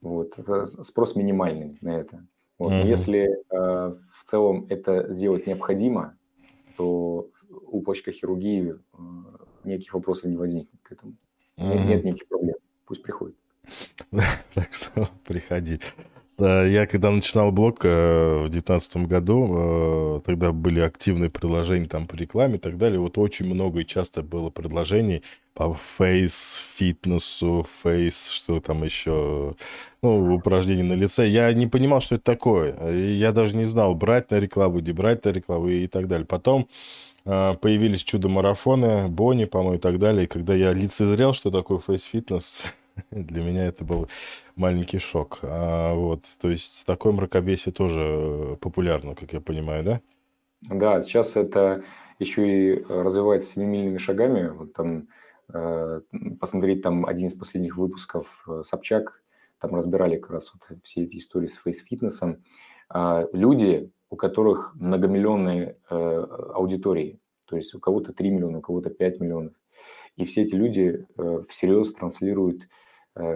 [0.00, 2.24] Вот, это спрос минимальный на это.
[2.62, 2.72] Вот.
[2.72, 2.86] Mm-hmm.
[2.86, 6.16] Если э, в целом это сделать необходимо,
[6.76, 8.98] то у почкохирургии э,
[9.64, 11.14] никаких вопросов не возникнет к этому.
[11.58, 11.74] Mm-hmm.
[11.74, 12.54] Нет, нет никаких проблем.
[12.86, 13.36] Пусть приходит.
[14.54, 15.80] Так что приходи.
[16.44, 22.16] Я когда начинал блог э, в 2019 году, э, тогда были активные предложения там по
[22.16, 22.98] рекламе и так далее.
[22.98, 25.22] Вот очень много и часто было предложений
[25.54, 29.54] по фейс-фитнесу, фейс, что там еще,
[30.02, 31.28] ну, упражнения на лице.
[31.28, 32.74] Я не понимал, что это такое.
[32.92, 36.26] Я даже не знал, брать на рекламу, где брать на рекламу и так далее.
[36.26, 36.66] Потом
[37.24, 40.24] э, появились чудо-марафоны, Бонни, по-моему, и так далее.
[40.24, 42.62] И когда я лицезрел, что такое фейс-фитнес,
[43.10, 44.08] Для меня это был
[44.56, 45.38] маленький шок.
[45.42, 50.00] А, вот, то есть такое мракобесие тоже э, популярно, как я понимаю, да?
[50.62, 51.82] Да, сейчас это
[52.18, 54.48] еще и развивается семимильными шагами.
[54.48, 55.08] Вот там
[55.52, 56.00] э,
[56.40, 59.22] посмотреть там один из последних выпусков э, Собчак,
[59.60, 62.44] там разбирали как раз вот все эти истории с фейс-фитнесом.
[62.94, 68.90] Э, люди, у которых многомиллионные э, аудитории, то есть у кого-то 3 миллиона, у кого-то
[68.90, 69.54] 5 миллионов,
[70.16, 72.68] и все эти люди э, всерьез транслируют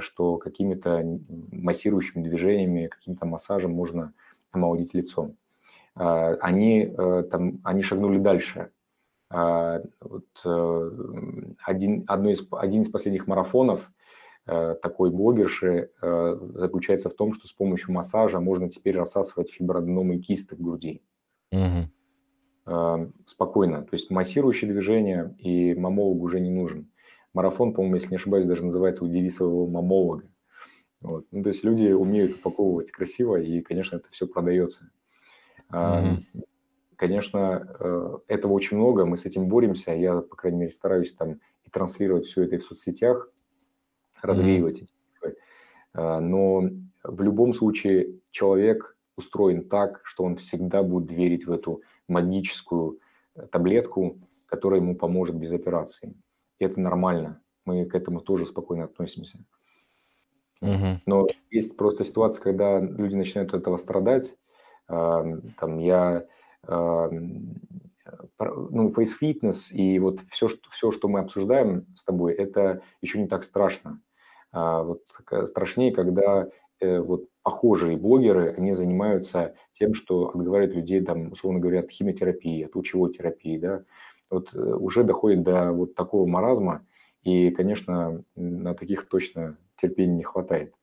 [0.01, 1.05] что какими-то
[1.53, 4.15] массирующими движениями, каким-то массажем можно
[4.51, 5.33] омолодить лицо.
[5.97, 8.71] А, они, э, там, они шагнули дальше.
[9.31, 10.91] А, вот, э,
[11.65, 13.91] один, одно из, один из последних марафонов
[14.81, 20.55] такой блогерши заключается в том, что с помощью массажа можно теперь рассасывать фиброаденомы и кисты
[20.55, 21.03] в груди.
[21.51, 23.13] Угу.
[23.27, 23.83] Спокойно.
[23.83, 26.93] То есть массирующие движения, и мамолог уже не нужен.
[27.37, 30.25] Марафон, по-моему, если не ошибаюсь, даже называется у девисового мамолога.
[31.03, 31.27] Вот.
[31.31, 34.91] Ну, то есть люди умеют упаковывать красиво, и, конечно, это все продается.
[35.71, 36.25] Mm-hmm.
[36.97, 39.93] Конечно, э, этого очень много, мы с этим боремся.
[39.93, 41.33] Я, по крайней мере, стараюсь там
[41.65, 43.31] и транслировать все это в соцсетях,
[44.23, 45.29] развеивать mm-hmm.
[45.29, 45.37] эти
[45.93, 46.71] а, Но
[47.03, 52.99] в любом случае человек устроен так, что он всегда будет верить в эту магическую
[53.35, 56.15] э, таблетку, которая ему поможет без операции.
[56.59, 57.41] И это нормально.
[57.65, 59.39] Мы к этому тоже спокойно относимся.
[60.61, 61.01] Угу.
[61.07, 64.37] Но есть просто ситуация, когда люди начинают от этого страдать.
[64.87, 66.27] Там я
[68.39, 73.27] ну, фейс-фитнес и вот все что, все, что мы обсуждаем с тобой, это еще не
[73.27, 74.01] так страшно.
[74.53, 75.03] А вот
[75.47, 76.49] страшнее, когда
[76.81, 82.65] э, вот похожие блогеры, они занимаются тем, что отговаривают людей, там, условно говоря, от химиотерапии,
[82.65, 83.85] от лучевой терапии, да,
[84.31, 86.87] вот э, уже доходит до вот такого маразма,
[87.23, 90.75] и, конечно, на таких точно терпения не хватает.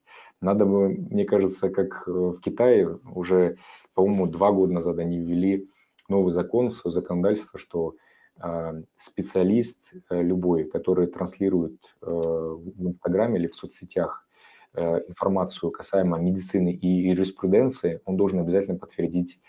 [0.43, 3.58] Надо бы, мне кажется, как э, в Китае уже,
[3.93, 5.69] по-моему, два года назад они ввели
[6.10, 7.95] новый закон в свое законодательство, что
[8.41, 9.79] э, специалист
[10.10, 14.27] э, любой, который транслирует в Инстаграме или в соцсетях
[14.75, 19.39] информацию касаемо медицины и юриспруденции, он должен обязательно подтвердить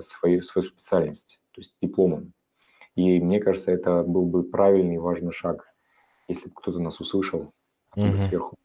[0.00, 2.32] свою, свою специальность, то есть дипломом.
[2.98, 5.72] И мне кажется, это был бы правильный и важный шаг,
[6.26, 7.52] если бы кто-то нас услышал
[7.92, 8.18] оттуда угу.
[8.18, 8.56] сверху.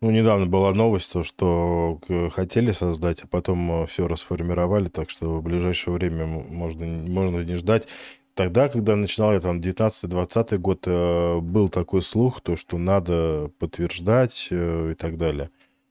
[0.00, 2.00] Ну, недавно была новость, то, что
[2.32, 7.54] хотели создать, а потом э, все расформировали, так что в ближайшее время можно, можно не
[7.54, 7.86] ждать.
[8.34, 14.48] Тогда, когда начинал я там 19-20 год, э, был такой слух, то, что надо подтверждать
[14.50, 15.48] э, и так далее.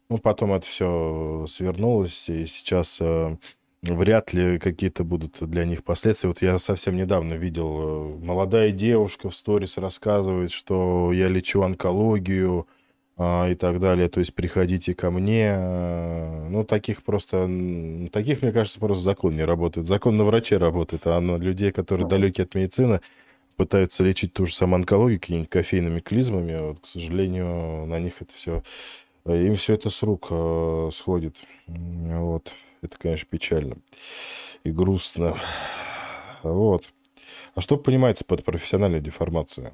[0.10, 3.02] Ну, потом это все свернулось, и сейчас
[3.82, 6.30] вряд ли какие-то будут для них последствия.
[6.30, 12.68] Вот я совсем недавно видел, э, молодая девушка в сторис рассказывает, что я лечу онкологию
[13.22, 15.52] а, и так далее, то есть приходите ко мне.
[15.54, 17.50] А, ну, таких просто,
[18.12, 19.88] таких, мне кажется, просто закон не работает.
[19.88, 23.02] Закон на враче работает, а на людей, которые далеки от медицины,
[23.58, 28.34] пытаются лечить ту же самую онкологию какими-нибудь кофейными клизмами, вот, к сожалению, на них это
[28.34, 28.64] все,
[29.26, 31.36] э, им все это с рук э, сходит.
[31.68, 32.56] Вот.
[32.82, 33.78] Это, конечно, печально
[34.64, 35.36] и грустно.
[36.44, 36.84] Вот.
[37.56, 39.70] А что понимается под профессиональной деформацией?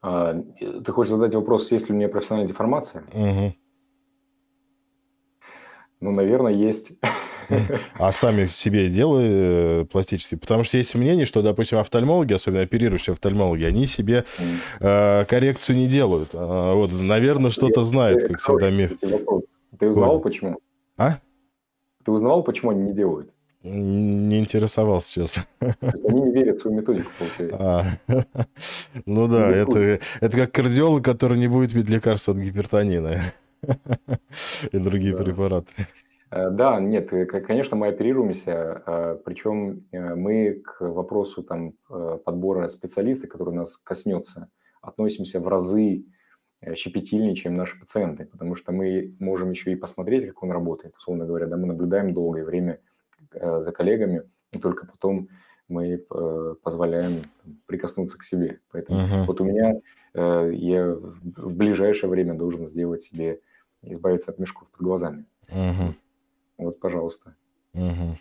[0.00, 3.04] А, ты хочешь задать вопрос, есть ли у меня профессиональная деформация?
[3.12, 3.54] Угу.
[6.00, 6.92] Ну, наверное, есть.
[7.94, 10.38] А сами себе делали э, пластические?
[10.38, 14.24] Потому что есть мнение, что, допустим, офтальмологи, особенно оперирующие офтальмологи, они себе
[14.80, 16.30] э, коррекцию не делают.
[16.32, 18.92] А, вот, наверное, что-то знают, как всегда, миф.
[19.78, 20.58] Ты узнавал, почему?
[20.96, 21.18] А?
[22.04, 23.32] Ты узнавал, почему они не делают?
[23.62, 25.42] Не интересовался, честно.
[25.80, 27.98] Они не верят в свою методику, получается.
[28.08, 28.24] А.
[29.06, 33.16] Ну да, это, это как кардиолог, который не будет пить лекарства от гипертонина
[34.72, 35.24] и другие да.
[35.24, 35.72] препараты.
[36.30, 41.72] Э, да, нет, э, конечно, мы оперируемся, э, причем мы к вопросу там,
[42.24, 44.48] подбора специалиста, который нас коснется,
[44.82, 46.04] относимся в разы
[46.74, 51.26] щепетильнее, чем наши пациенты, потому что мы можем еще и посмотреть, как он работает, условно
[51.26, 52.80] говоря, да, мы наблюдаем долгое время
[53.32, 55.28] за коллегами, и только потом
[55.68, 55.98] мы
[56.62, 57.22] позволяем
[57.66, 58.60] прикоснуться к себе.
[58.72, 59.24] Поэтому uh-huh.
[59.26, 59.80] вот у меня
[60.14, 63.40] я в ближайшее время должен сделать себе,
[63.82, 65.24] избавиться от мешков под глазами.
[65.48, 65.92] Uh-huh.
[66.58, 67.34] Вот, пожалуйста.
[67.74, 68.16] Угу.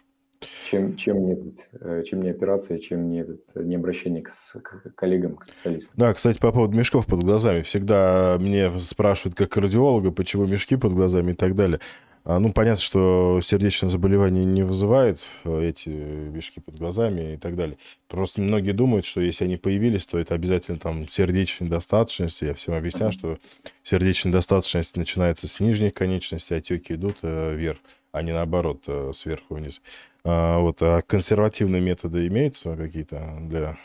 [0.69, 4.95] Чем, чем, не, этот, э, чем не операция, чем не, этот, не обращение к, к
[4.95, 5.93] коллегам, к специалистам.
[5.95, 7.61] Да, кстати, по поводу мешков под глазами.
[7.61, 11.79] Всегда мне спрашивают, как кардиолога, почему мешки под глазами и так далее.
[12.27, 17.55] А, ну, понятно, что сердечное заболевание не вызывает э, эти мешки под глазами и так
[17.55, 17.77] далее.
[18.07, 22.41] Просто многие думают, что если они появились, то это обязательно там сердечная недостаточность.
[22.41, 23.37] Я всем объясняю, что
[23.83, 27.77] сердечная недостаточность начинается с нижних конечностей, отеки идут э, вверх
[28.15, 29.81] а не наоборот, э, сверху вниз.
[30.23, 33.77] А, вот, а консервативные методы имеются какие-то для...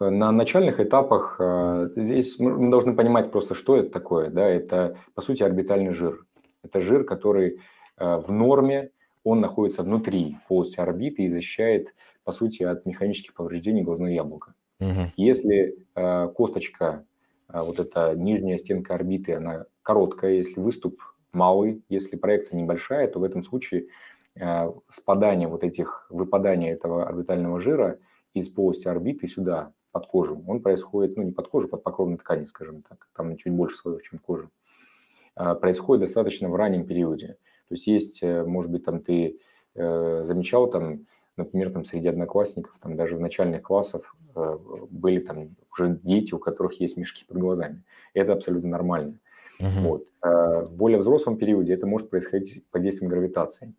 [0.00, 4.30] На начальных этапах э, здесь мы должны понимать просто, что это такое.
[4.30, 4.46] Да?
[4.48, 6.26] Это, по сути, орбитальный жир.
[6.64, 7.60] Это жир, который
[7.98, 8.90] э, в норме,
[9.22, 14.54] он находится внутри полости орбиты и защищает, по сути, от механических повреждений глазного яблока.
[14.80, 15.12] Угу.
[15.16, 17.04] Если косточка,
[17.48, 21.00] вот эта нижняя стенка орбиты, она короткая, если выступ
[21.36, 21.84] малый.
[21.88, 23.86] Если проекция небольшая, то в этом случае
[24.34, 27.98] э, спадание вот этих, выпадание этого орбитального жира
[28.34, 32.44] из полости орбиты сюда, под кожу, он происходит, ну, не под кожу, под покровной ткани,
[32.44, 34.50] скажем так, там чуть больше слоев, чем кожа,
[35.36, 37.38] э, происходит достаточно в раннем периоде.
[37.68, 39.38] То есть есть, э, может быть, там ты
[39.74, 41.04] замечал, там,
[41.36, 44.16] например, там среди одноклассников, там даже в начальных классах
[44.88, 47.82] были там уже дети, у которых есть мешки под глазами.
[48.14, 49.18] Это абсолютно нормально.
[49.58, 49.80] Uh-huh.
[49.80, 50.06] Вот.
[50.20, 53.74] А в более взрослом периоде это может происходить под действием гравитации.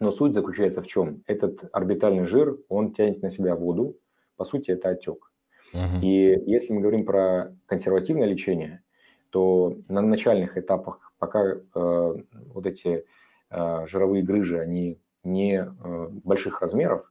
[0.00, 1.22] Но суть заключается в чем?
[1.26, 3.96] Этот орбитальный жир, он тянет на себя воду,
[4.36, 5.30] по сути, это отек.
[5.72, 6.00] Uh-huh.
[6.02, 8.82] И если мы говорим про консервативное лечение,
[9.30, 13.06] то на начальных этапах, пока э, вот эти
[13.50, 17.10] э, жировые грыжи, они не э, больших размеров,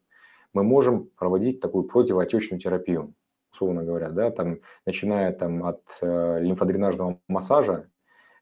[0.53, 3.13] мы можем проводить такую противоотечную терапию
[3.51, 7.89] условно говоря, да, там, начиная там, от э, лимфодренажного массажа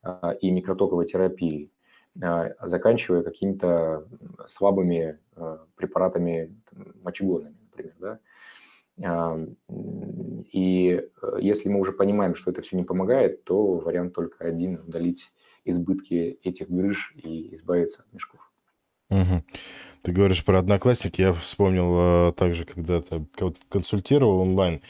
[0.04, 1.72] э, и микротоковой терапии,
[2.22, 4.08] э, заканчивая какими-то
[4.48, 8.20] слабыми э, препаратами там, мочегонными, например, да.
[9.02, 9.48] Э,
[10.52, 11.08] и
[11.40, 15.32] если мы уже понимаем, что это все не помогает, то вариант только один– удалить
[15.66, 18.49] избытки этих грыж и избавиться от мешков.
[19.10, 19.44] Угу.
[20.04, 21.20] Ты говоришь про одноклассник.
[21.20, 23.26] Я вспомнил также, когда-то
[23.70, 24.82] консультировал онлайн.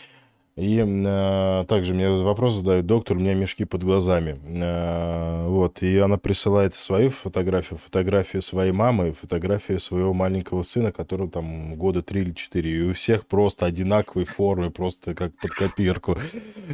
[0.59, 4.37] И э, также мне вопрос задают, доктор, у меня мешки под глазами.
[4.43, 11.29] Э, вот, и она присылает свою фотографию, фотографию своей мамы, фотографию своего маленького сына, которого
[11.29, 12.71] там года три или четыре.
[12.71, 16.17] И у всех просто одинаковые формы, просто как под копирку.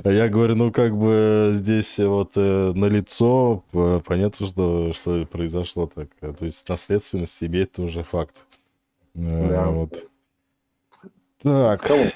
[0.03, 3.63] А я говорю, ну как бы здесь вот э, на лицо
[4.05, 6.09] понятно, что, что произошло так.
[6.19, 8.45] То есть наследственность себе это уже факт.
[9.13, 9.65] Э, да.
[9.67, 10.03] Вот.
[11.45, 11.83] Так.
[11.83, 12.07] В целом,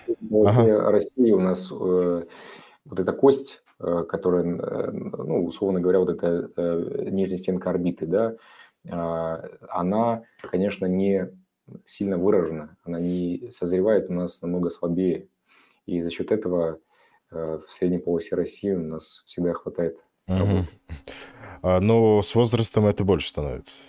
[0.48, 0.92] ага.
[0.92, 2.26] России у нас э,
[2.86, 8.08] вот эта кость, э, которая, э, ну, условно говоря, вот эта э, нижняя стенка орбиты,
[8.08, 8.36] да,
[8.86, 11.30] э, она, конечно, не
[11.86, 15.28] сильно выражена, она не созревает у нас намного слабее.
[15.86, 16.80] И за счет этого
[17.30, 20.68] э, в средней полосе России у нас всегда хватает работы.
[21.62, 23.84] А, но с возрастом это больше становится.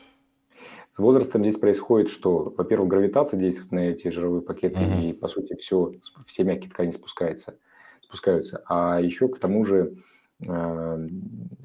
[1.01, 5.03] Возрастом здесь происходит, что, во-первых, гравитация действует на эти жировые пакеты, uh-huh.
[5.03, 5.93] и, по сути, все,
[6.27, 7.57] все мягкие ткани спускаются,
[8.03, 8.63] спускаются.
[8.69, 9.97] А еще, к тому же,
[10.47, 11.09] э,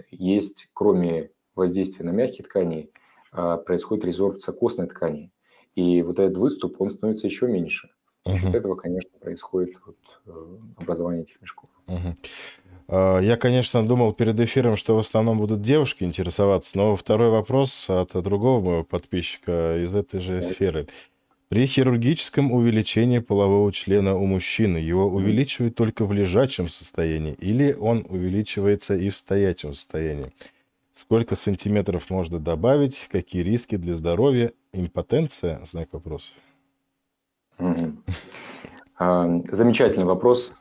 [0.10, 2.92] есть, кроме воздействия на мягкие ткани,
[3.34, 5.32] э, происходит резорбция костной ткани.
[5.76, 7.90] И вот этот выступ, он становится еще меньше.
[8.26, 11.70] За счет этого, конечно, происходит вот, э, образование этих мешков.
[11.88, 12.16] Uh-huh.
[12.88, 17.90] А, я, конечно, думал перед эфиром, что в основном будут девушки интересоваться, но второй вопрос
[17.90, 20.88] от другого моего подписчика из этой же сферы.
[21.48, 28.06] При хирургическом увеличении полового члена у мужчины его увеличивают только в лежачем состоянии или он
[28.10, 30.34] увеличивается и в стоячем состоянии?
[30.92, 33.08] Сколько сантиметров можно добавить?
[33.12, 34.54] Какие риски для здоровья?
[34.74, 35.60] Импотенция?
[35.66, 36.32] Знак вопроса.
[38.98, 40.54] А, замечательный вопрос.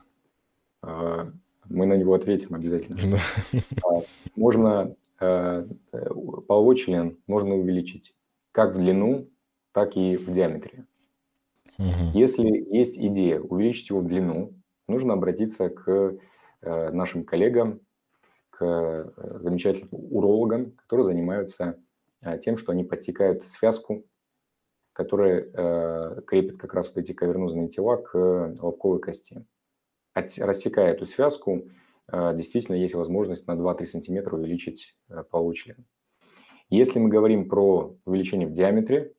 [1.69, 3.19] Мы на него ответим обязательно.
[3.83, 4.01] А,
[4.35, 8.13] можно половой член можно увеличить
[8.51, 9.29] как в длину,
[9.71, 10.85] так и в диаметре.
[12.13, 14.53] Если есть идея увеличить его в длину,
[14.87, 16.17] нужно обратиться к
[16.61, 17.81] нашим коллегам
[18.57, 21.77] к э, замечательным урологам, которые занимаются
[22.21, 24.05] э, тем, что они подсекают связку,
[24.93, 29.45] которая э, крепит как раз вот эти кавернозные тела к лобковой кости.
[30.15, 31.67] Рассекая эту связку,
[32.11, 34.95] действительно есть возможность на 2-3 сантиметра увеличить
[35.29, 35.85] половой член.
[36.69, 39.13] Если мы говорим про увеличение в диаметре,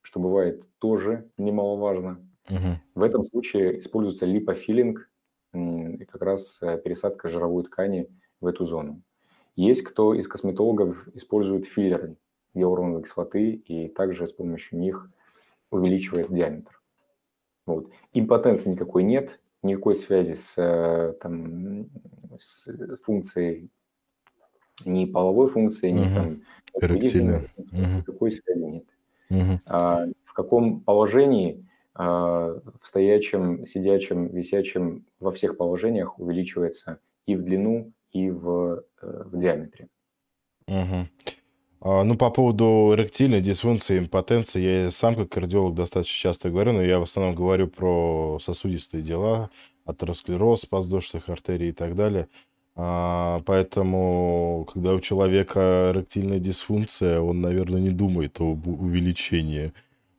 [0.00, 2.80] что бывает тоже немаловажно, угу.
[2.94, 5.10] в этом случае используется липофилинг,
[5.52, 8.08] как раз пересадка жировой ткани
[8.40, 9.02] в эту зону.
[9.54, 12.16] Есть кто из косметологов использует филлеры
[12.54, 15.10] гиалуроновой кислоты и также с помощью них
[15.70, 16.80] увеличивает диаметр.
[17.66, 17.90] Вот.
[18.12, 21.86] Импотенции никакой нет, никакой связи с, э, там,
[22.38, 22.68] с
[23.04, 23.70] функцией,
[24.84, 26.42] ни половой функцией, ни там,
[26.72, 26.94] угу.
[26.94, 28.84] никакой связи нет.
[29.30, 29.60] Угу.
[29.66, 37.42] А, в каком положении, а, в стоячем, сидячем, висячем, во всех положениях увеличивается и в
[37.42, 39.88] длину, и в, э, в диаметре.
[40.66, 41.08] Угу.
[41.80, 46.82] А, ну, по поводу эректильной дисфункции, импотенции, я сам как кардиолог достаточно часто говорю, но
[46.82, 49.50] я в основном говорю про сосудистые дела,
[49.84, 52.28] атеросклероз подвздошных артерий и так далее.
[52.74, 59.72] А, поэтому, когда у человека эректильная дисфункция, он, наверное, не думает об увеличении,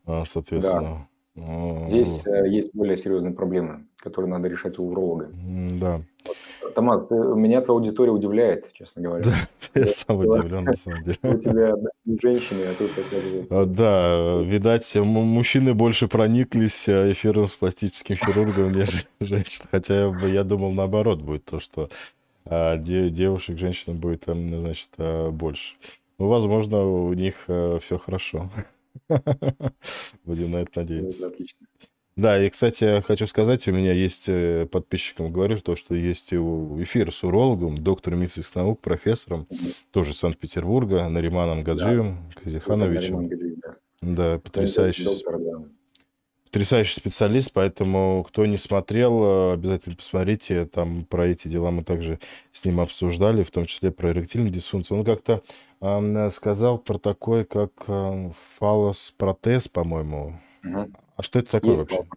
[0.06, 1.08] а, соответственно.
[1.36, 1.88] Да.
[1.88, 2.26] Здесь.
[2.26, 5.30] Э, есть более серьезные проблемы, которые надо решать у уролога.
[5.34, 6.02] Да.
[6.26, 6.38] Вот
[6.76, 9.24] Томас, ты, меня твоя аудитория удивляет, честно говоря.
[9.24, 9.34] Да,
[9.80, 11.18] я сам удивлен, на самом деле.
[11.24, 11.76] У тебя
[12.22, 12.92] женщины, а тут
[13.50, 19.66] а, Да, видать, мужчины больше прониклись э, эфиром с пластическим хирургом, нежели женщин.
[19.72, 21.90] Хотя я думал, наоборот будет то, что
[22.46, 25.76] а, девушек, женщин будет, значит, а, больше.
[26.18, 28.50] Ну, возможно, у них э, все хорошо.
[30.26, 31.28] Будем на это надеяться.
[31.28, 31.66] Отлично.
[32.20, 37.14] Да, и, кстати, хочу сказать, у меня есть э, подписчикам говорю, то, что есть эфир
[37.14, 39.48] с урологом, доктором медицинских наук, профессором,
[39.92, 42.42] тоже Санкт-Петербурга, Нариманом Гаджием да.
[42.42, 43.30] Казихановичем.
[43.62, 43.76] Да.
[44.02, 45.06] да, потрясающий.
[45.06, 45.64] Доктор, да.
[46.44, 50.66] Потрясающий специалист, поэтому кто не смотрел, э, обязательно посмотрите.
[50.66, 52.20] Там про эти дела мы также
[52.52, 54.98] с ним обсуждали, в том числе про эректильную дисфункцию.
[54.98, 55.42] Он как-то
[55.80, 60.38] э, сказал про такой, как э, фалос-протез, по-моему.
[60.66, 60.92] Угу.
[61.20, 62.08] А что это такое Есть вообще?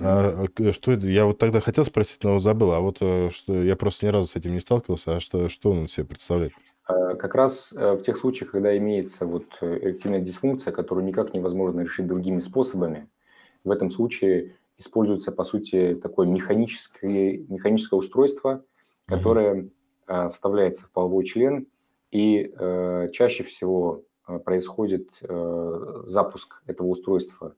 [0.00, 1.08] А, а что это?
[1.08, 2.70] Я вот тогда хотел спросить, но забыл.
[2.70, 5.16] А вот э, что я просто ни разу с этим не сталкивался.
[5.16, 6.52] А что, что он себе представляет?
[6.84, 11.34] А, как раз э, в тех случаях, когда имеется вот э, эректильная дисфункция, которую никак
[11.34, 13.08] невозможно решить другими способами,
[13.64, 18.62] в этом случае используется, по сути, такое механическое, механическое устройство,
[19.06, 19.70] которое
[20.06, 20.30] mm-hmm.
[20.30, 21.66] вставляется в половой член,
[22.12, 22.54] и
[23.12, 24.04] чаще всего
[24.44, 25.08] происходит
[26.06, 27.56] запуск этого устройства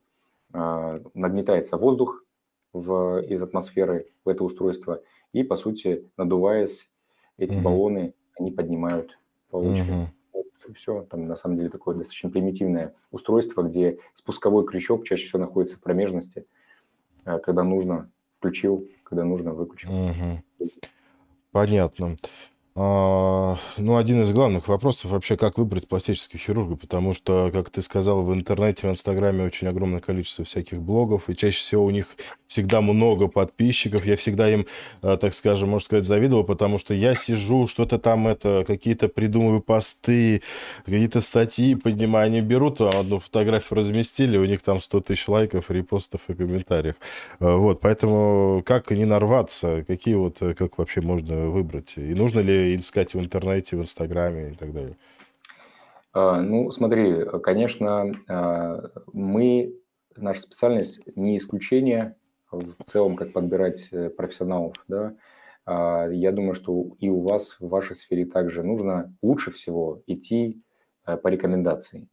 [0.53, 2.25] нагнетается воздух
[2.73, 6.89] в, из атмосферы в это устройство, и, по сути, надуваясь,
[7.39, 7.65] эти угу.
[7.65, 9.19] баллоны, они поднимают
[9.51, 9.93] получку.
[9.93, 10.09] Угу.
[10.33, 15.41] Вот все, там на самом деле такое достаточно примитивное устройство, где спусковой крючок чаще всего
[15.41, 16.47] находится в промежности,
[17.25, 19.91] а, когда нужно включил, когда нужно выключил.
[19.91, 20.69] Угу.
[21.51, 22.17] Понятно.
[22.77, 27.83] А, ну, один из главных вопросов вообще, как выбрать пластического хирурга, потому что, как ты
[27.83, 32.07] сказал, в интернете, в Инстаграме очень огромное количество всяких блогов, и чаще всего у них
[32.47, 34.05] всегда много подписчиков.
[34.05, 34.67] Я всегда им,
[35.03, 39.61] э, так скажем, можно сказать, завидовал, потому что я сижу, что-то там это, какие-то придумываю
[39.61, 40.43] посты,
[40.85, 46.23] какие-то статьи поднимаю, они берут, одну фотографию разместили, у них там 100 тысяч лайков, репостов
[46.29, 46.97] и комментариев.
[47.41, 52.41] Э, вот, поэтому как не нарваться, какие вот, э, как вообще можно выбрать, и нужно
[52.41, 54.97] ли искать в интернете, в Инстаграме и так далее?
[56.13, 59.75] А, ну, смотри, конечно, а, мы,
[60.17, 62.17] наша специальность не исключение
[62.51, 65.15] в целом, как подбирать э, профессионалов, да.
[65.67, 70.61] А, я думаю, что и у вас в вашей сфере также нужно лучше всего идти
[71.07, 72.09] э, по рекомендации.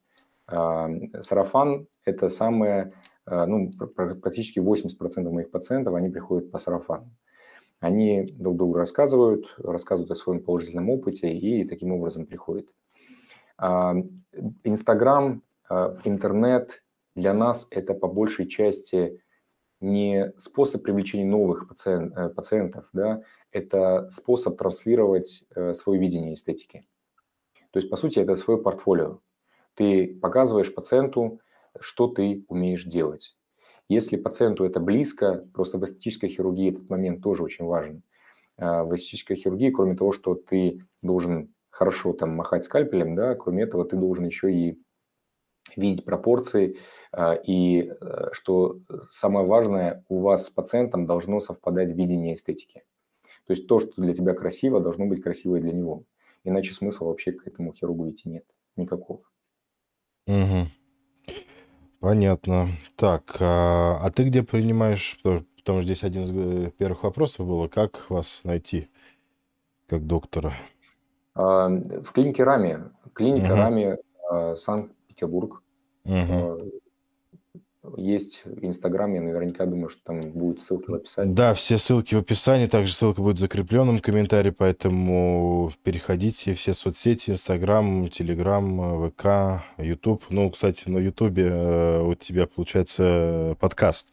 [0.50, 2.94] Сарафан– это самое,
[3.26, 7.12] ну, практически 80% моих пациентов, они приходят по сарафану.
[7.80, 12.68] Они друг другу рассказывают, рассказывают о своем положительном опыте и таким образом приходят.
[13.58, 13.96] А,
[14.64, 16.84] Инстаграм, а, интернет
[17.16, 19.22] для нас это по большей части
[19.80, 23.22] не способ привлечения новых пациент, э, пациентов, да,
[23.52, 26.88] это способ транслировать э, свое видение эстетики.
[27.72, 29.20] То есть, по сути, это свое портфолио.
[29.76, 31.42] Ты показываешь пациенту,
[31.80, 33.37] что ты умеешь делать.
[33.90, 38.04] Если пациенту это близко, просто в эстетической хирургии этот момент тоже очень важен.
[38.58, 43.64] А, в эстетической хирургии, кроме того, что ты должен хорошо там махать скальпелем, да, кроме
[43.64, 44.78] этого ты должен еще и
[45.76, 46.78] видеть пропорции,
[47.12, 48.80] а, и э, что
[49.10, 52.84] самое важное, у вас с пациентом должно совпадать видение эстетики.
[53.46, 56.04] То есть то, что для тебя красиво, должно быть красиво и для него.
[56.44, 58.46] Иначе смысла вообще к этому хирургу идти нет.
[58.76, 59.22] Никакого.
[60.28, 60.68] Угу.
[62.08, 62.70] Понятно.
[62.96, 67.68] Так, а, а ты где принимаешь, потому что здесь один из э, первых вопросов было,
[67.68, 68.88] как вас найти
[69.90, 70.54] как доктора?
[71.36, 72.78] А, в клинике РАМИ.
[73.12, 73.56] Клиника угу.
[73.56, 73.96] РАМИ
[74.32, 75.62] а, Санкт-Петербург.
[76.06, 76.72] Угу.
[77.96, 81.34] Есть Инстаграм, я наверняка думаю, что там будут ссылки в описании.
[81.34, 87.32] Да, все ссылки в описании, также ссылка будет в закрепленном комментарии, поэтому переходите, все соцсети,
[87.32, 90.24] Инстаграм, Телеграм, ВК, Ютуб.
[90.30, 94.10] Ну, кстати, на Ютубе э, у тебя получается подкаст,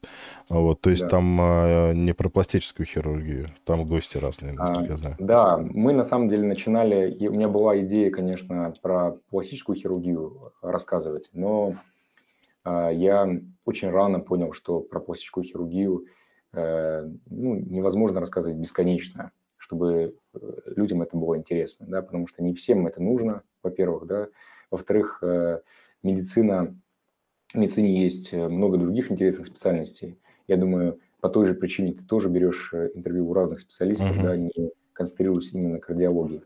[0.49, 1.09] вот, то есть да.
[1.09, 5.17] там э, не про пластическую хирургию, там гости разные, насколько а, я знаю.
[5.19, 10.53] Да, мы на самом деле начинали, и у меня была идея, конечно, про пластическую хирургию
[10.63, 11.94] рассказывать, но а,
[12.65, 16.07] я очень рано понял, что про пластическую хирургию
[16.53, 20.39] э, ну, невозможно рассказывать бесконечно, чтобы э,
[20.77, 24.29] людям это было интересно, да, потому что не всем это нужно, во-первых, да,
[24.71, 25.61] во-вторых, э,
[26.03, 26.77] медицина,
[27.53, 30.19] в медицине есть много других интересных специальностей.
[30.49, 34.23] Я думаю, по той же причине ты тоже берешь интервью у разных специалистов, uh-huh.
[34.23, 34.51] да, не
[34.93, 36.43] концентрируешься именно на кардиологии.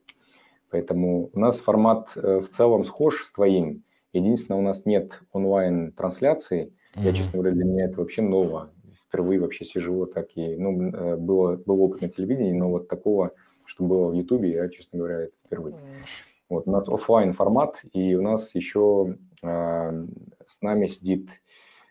[0.70, 3.82] Поэтому у нас формат в целом схож с твоим,
[4.12, 6.72] Единственное, у нас нет онлайн-трансляции.
[6.94, 7.02] Mm-hmm.
[7.02, 8.70] Я, честно говоря, для меня это вообще ново.
[9.06, 10.56] Впервые вообще сижу вот так и...
[10.56, 13.32] Ну, э, было, был опыт на телевидении, но вот такого,
[13.64, 15.76] что было в Ютубе, я, честно говоря, это впервые.
[15.76, 16.04] Mm-hmm.
[16.48, 20.06] Вот, у нас офлайн формат, и у нас еще э,
[20.46, 21.28] с нами сидит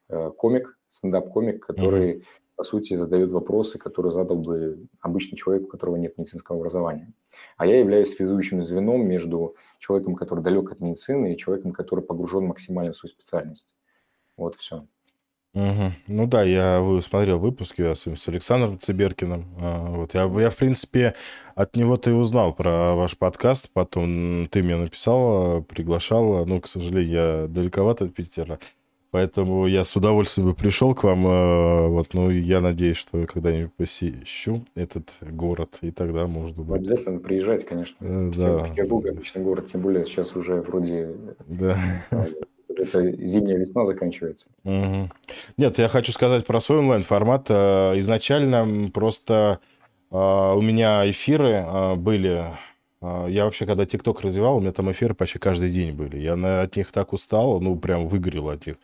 [0.09, 2.25] э, комик, стендап-комик, который, mm-hmm.
[2.55, 7.13] по сути, задает вопросы, которые задал бы обычный человек, у которого нет медицинского образования
[7.57, 12.45] а я являюсь связующим звеном между человеком, который далек от медицины, и человеком, который погружен
[12.45, 13.67] максимально в свою специальность.
[14.35, 14.85] Вот все.
[15.57, 15.91] Угу.
[16.07, 19.47] Ну да, я смотрел выпуски с Александром Циберкиным.
[19.59, 21.15] А, вот я, я, в принципе,
[21.55, 23.71] от него-то и узнал про ваш подкаст.
[23.73, 26.45] Потом ты мне написал, приглашал.
[26.45, 28.59] Ну, к сожалению, я далековато от Питера.
[29.11, 31.25] Поэтому я с удовольствием бы пришел к вам.
[31.25, 36.79] Э, вот, ну, я надеюсь, что когда-нибудь посещу этот город, и тогда можно будет...
[36.79, 37.95] Обязательно приезжать, конечно.
[38.01, 38.69] Э, да.
[38.69, 41.15] Петербург отличный город, тем более сейчас уже вроде...
[41.47, 41.77] Да.
[42.11, 42.25] Э,
[42.69, 44.49] это зимняя весна заканчивается.
[44.65, 45.09] Угу.
[45.57, 47.49] Нет, я хочу сказать про свой онлайн-формат.
[47.49, 49.59] Изначально просто
[50.11, 52.43] у меня эфиры были
[53.01, 56.17] я вообще, когда ТикТок развивал, у меня там эфиры почти каждый день были.
[56.17, 58.77] Я на, от них так устал, ну, прям выгорел от них.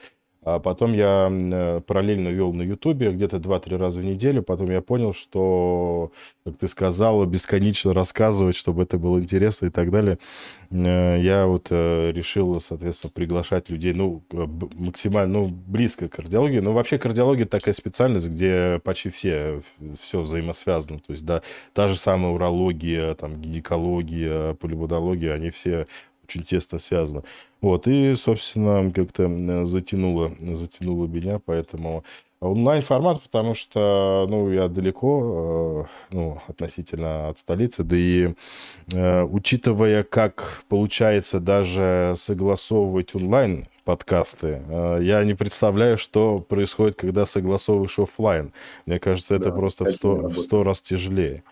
[0.45, 4.43] А потом я э, параллельно вел на Ютубе где-то 2-3 раза в неделю.
[4.43, 6.11] Потом я понял, что,
[6.45, 10.19] как ты сказала, бесконечно рассказывать, чтобы это было интересно и так далее.
[10.69, 16.59] Э, я вот э, решил, соответственно, приглашать людей, ну, максимально, ну, близко к кардиологии.
[16.59, 19.61] Но вообще кардиология такая специальность, где почти все,
[19.99, 20.99] все взаимосвязано.
[20.99, 21.41] То есть, да,
[21.73, 25.87] та же самая урология, там, гинекология, полибудология, они все
[26.23, 27.23] очень тесно связано.
[27.61, 32.03] Вот, и, собственно, как-то затянуло, затянуло меня, поэтому
[32.43, 38.33] онлайн-формат, потому что, ну, я далеко, э, ну, относительно от столицы, да и
[38.91, 47.25] э, учитывая, как получается даже согласовывать онлайн подкасты, э, я не представляю, что происходит, когда
[47.25, 48.51] согласовываешь офлайн.
[48.85, 51.43] Мне кажется, это да, просто в сто, в сто раз тяжелее.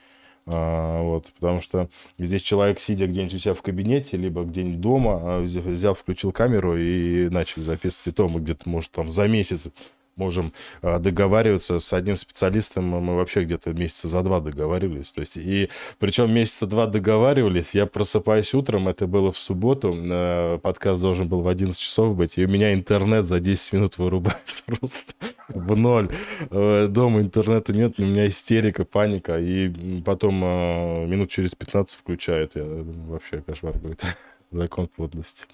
[0.48, 5.20] А, вот, потому что здесь человек, сидя где-нибудь у себя в кабинете, либо где-нибудь дома,
[5.22, 8.08] а, взял, включил камеру и начал записывать.
[8.08, 9.68] И то мы где-то, может, там за месяц
[10.16, 15.12] можем а, договариваться с одним специалистом, мы вообще где-то месяца за два договаривались.
[15.12, 20.60] То есть, и причем месяца два договаривались, я просыпаюсь утром, это было в субботу, э,
[20.62, 24.38] подкаст должен был в 11 часов быть, и у меня интернет за 10 минут вырубает
[24.66, 25.14] просто
[25.50, 26.10] в ноль.
[26.50, 32.56] Э, дома интернета нет, у меня истерика, паника, и потом э, минут через 15 включает.
[32.56, 34.08] Я вообще кошмар какой-то.
[34.52, 35.46] Закон подлости.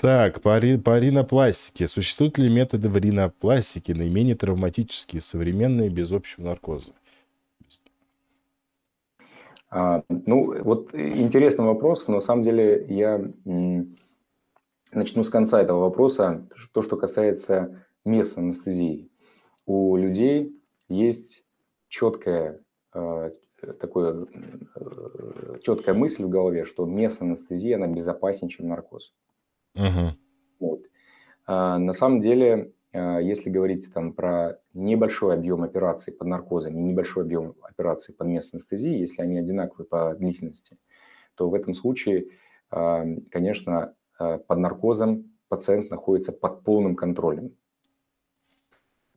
[0.00, 1.88] Так, по, ри, по ринопластике.
[1.88, 6.92] Существуют ли методы в ринопластике наименее травматические, современные, без общего наркоза?
[9.70, 12.08] А, ну, вот интересный вопрос.
[12.08, 13.20] На самом деле я
[14.96, 16.42] Начну с конца этого вопроса.
[16.72, 19.10] То, что касается мест анестезии.
[19.66, 21.44] У людей есть
[21.88, 22.60] четкая,
[22.92, 24.26] такое,
[24.74, 29.12] э, четкая мысль в голове, что место анестезии, она безопаснее, чем наркоз.
[29.76, 30.16] Угу.
[30.58, 30.80] Вот.
[31.46, 36.82] А на самом деле, э, если говорить там про небольшой объем операций под наркозом и
[36.82, 40.78] небольшой объем операций под местной анестезией, если они одинаковые по длительности,
[41.34, 42.28] то в этом случае,
[42.70, 47.54] конечно, под наркозом пациент находится под полным контролем.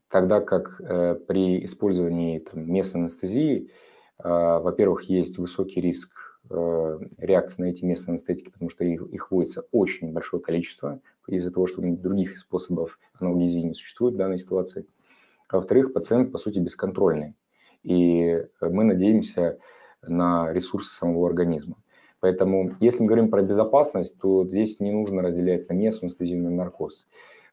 [0.10, 3.72] Тогда как э, при использовании там, местной анестезии,
[4.22, 10.12] во-первых, есть высокий риск реакции на эти местные анестетики, потому что их, их вводится очень
[10.12, 14.86] большое количество из-за того, что других способов аналгезии не существует в данной ситуации.
[15.48, 17.36] А во-вторых, пациент, по сути, бесконтрольный.
[17.84, 19.60] И мы надеемся
[20.02, 21.78] на ресурсы самого организма.
[22.20, 26.50] Поэтому, если мы говорим про безопасность, то здесь не нужно разделять на местную анестезию на
[26.50, 27.08] наркоз.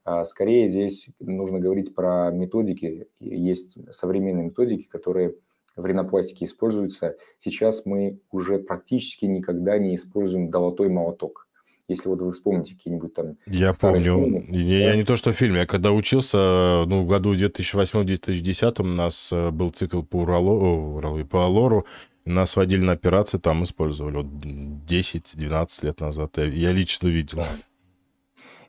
[0.05, 3.09] А скорее здесь нужно говорить про методики.
[3.21, 5.35] Есть современные методики, которые
[5.77, 7.17] в ринопластике используются.
[7.39, 11.47] Сейчас мы уже практически никогда не используем долотой молоток.
[11.89, 13.37] Если вот вы вспомните какие-нибудь там...
[13.47, 14.21] Я помню.
[14.21, 14.91] Фильмы, я, да?
[14.91, 15.61] я не то, что в фильме.
[15.61, 21.01] Я когда учился, ну, в году 2008-2010 у нас э, был цикл по уролу,
[21.31, 21.87] по алору.
[22.25, 24.17] Нас водили на операции, там использовали.
[24.17, 26.39] Вот 10-12 лет назад.
[26.39, 27.45] Я, я лично видел.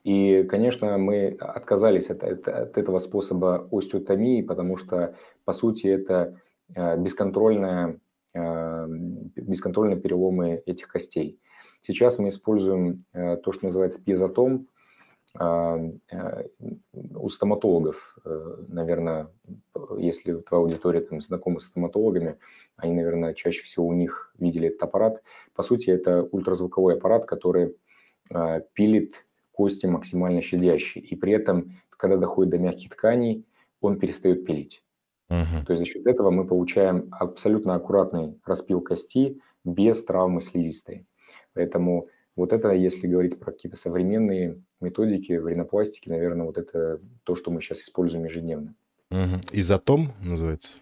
[0.03, 6.39] И, конечно, мы отказались от, от, от этого способа остеотомии, потому что, по сути, это
[6.75, 7.99] э, бесконтрольная,
[8.33, 8.87] э,
[9.35, 11.39] бесконтрольные переломы этих костей.
[11.81, 14.67] Сейчас мы используем э, то, что называется пьезотом.
[15.35, 18.17] У стоматологов,
[18.69, 19.27] наверное,
[19.99, 22.39] если твоя аудитория там, знакома с стоматологами,
[22.75, 25.21] они, наверное, чаще всего у них видели этот аппарат.
[25.53, 27.75] По сути, это ультразвуковой аппарат, который
[28.73, 31.03] пилит кости максимально щадящие.
[31.03, 33.45] И при этом, когда доходит до мягких тканей,
[33.79, 34.81] он перестает пилить.
[35.27, 41.05] То есть за счет этого мы получаем абсолютно аккуратный распил кости без травмы слизистой.
[41.53, 47.35] Поэтому вот это, если говорить про какие-то современные методики в ринопластике, наверное, вот это то,
[47.35, 48.75] что мы сейчас используем ежедневно.
[49.11, 49.41] Угу.
[49.53, 50.75] Изотом называется?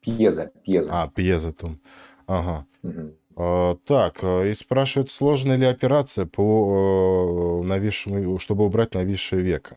[0.00, 0.90] Пьеза, пьеза.
[0.92, 1.80] А, пьезотом.
[2.26, 2.66] Ага.
[2.82, 3.14] Угу.
[3.36, 9.76] А, так, а, и спрашивают, сложна ли операция по э, нависшему, чтобы убрать нависшее веко?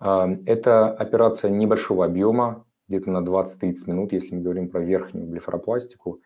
[0.00, 6.20] Это операция небольшого объема, где-то на 20-30 минут, если мы говорим про верхнюю блефаропластику.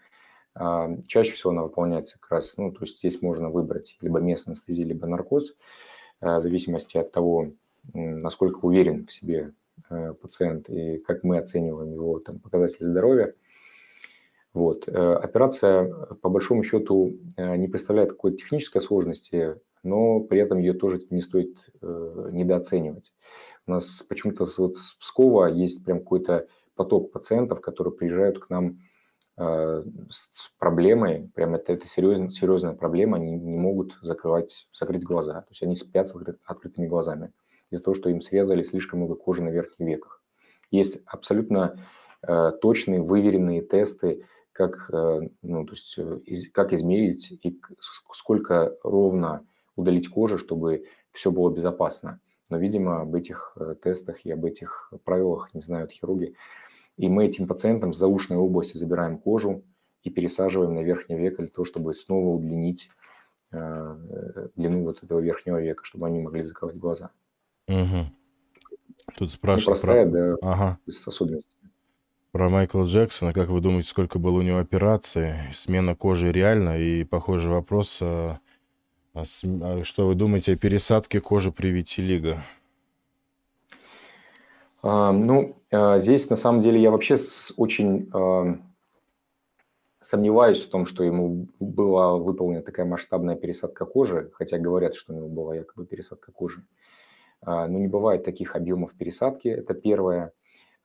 [1.09, 4.87] Чаще всего она выполняется как раз, ну, то есть здесь можно выбрать либо местную анестезию,
[4.87, 5.55] либо наркоз,
[6.20, 7.51] в зависимости от того,
[7.93, 9.53] насколько уверен в себе
[9.91, 13.35] э, пациент и как мы оцениваем его там, показатели здоровья.
[14.53, 14.89] Вот.
[14.89, 20.72] Э, операция, по большому счету, э, не представляет какой-то технической сложности, но при этом ее
[20.72, 23.12] тоже не стоит э, недооценивать.
[23.67, 28.81] У нас почему-то вот с Пскова есть прям какой-то поток пациентов, которые приезжают к нам
[29.37, 35.49] с проблемой, прям это, это серьезная, серьезная проблема, они не могут закрывать, закрыть глаза, то
[35.51, 37.33] есть они спят с открытыми глазами
[37.71, 40.23] из-за того, что им срезали слишком много кожи на верхних веках.
[40.71, 41.77] Есть абсолютно
[42.62, 46.21] точные, выверенные тесты, как, э, ну, то есть, э,
[46.53, 47.61] как измерить и
[48.12, 49.47] сколько ровно
[49.77, 52.21] удалить кожу, чтобы все было безопасно.
[52.55, 56.37] Но, видимо, об этих э, тестах и об этих правилах не знают хирурги.
[56.97, 59.65] И мы этим пациентам в заушной области забираем кожу
[60.05, 62.91] и пересаживаем на верхнее веко для того, чтобы снова удлинить
[63.51, 67.11] длину вот этого верхнего века, чтобы они могли закрывать глаза.
[67.67, 69.17] Угу.
[69.19, 69.83] Тут спрашивают.
[69.83, 70.13] Ну, простая, про...
[70.13, 70.79] да, ага.
[70.89, 71.71] с особенностями.
[72.31, 75.33] Про Майкла Джексона, как вы думаете, сколько было у него операций?
[75.53, 76.79] Смена кожи реально?
[76.79, 78.39] И похожий вопрос, а
[79.23, 82.39] что вы думаете о пересадке кожи при витилиго?
[84.83, 88.59] А, ну, а, здесь на самом деле я вообще с, очень а,
[90.03, 95.17] сомневаюсь в том, что ему была выполнена такая масштабная пересадка кожи, хотя говорят, что у
[95.17, 96.65] него была якобы пересадка кожи.
[97.41, 100.33] А, но не бывает таких объемов пересадки, это первое.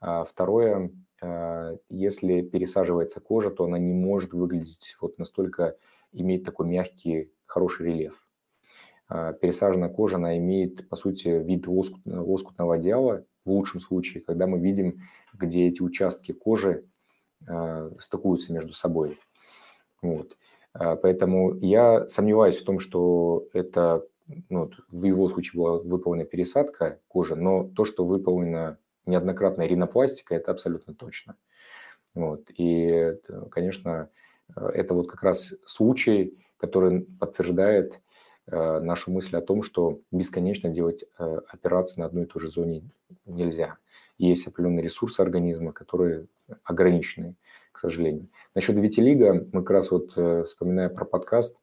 [0.00, 5.76] А второе, а, если пересаживается кожа, то она не может выглядеть вот настолько,
[6.12, 8.26] иметь такой мягкий, хороший рельеф.
[9.08, 14.60] А, пересаженная кожа, она имеет, по сути, вид лоскутного одеяла, в лучшем случае, когда мы
[14.60, 15.00] видим,
[15.32, 16.84] где эти участки кожи
[17.48, 19.18] э, стыкуются между собой.
[20.02, 20.36] Вот.
[20.72, 24.06] Поэтому я сомневаюсь в том, что это
[24.48, 30.52] ну, в его случае была выполнена пересадка кожи, но то, что выполнена неоднократная ринопластика, это
[30.52, 31.36] абсолютно точно.
[32.14, 32.44] Вот.
[32.56, 33.16] И,
[33.50, 34.10] конечно,
[34.56, 38.00] это вот как раз случай, который подтверждает
[38.46, 42.48] э, нашу мысль о том, что бесконечно делать э, операции на одной и той же
[42.48, 42.82] зоне
[43.24, 43.78] нельзя.
[44.18, 46.26] Есть определенные ресурсы организма, которые
[46.64, 47.34] ограничены,
[47.72, 48.28] к сожалению.
[48.54, 51.56] Насчет витилиго, мы как раз вот, э, вспоминая про подкаст,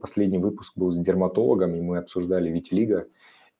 [0.00, 3.06] последний выпуск был с дерматологом, и мы обсуждали витилиго.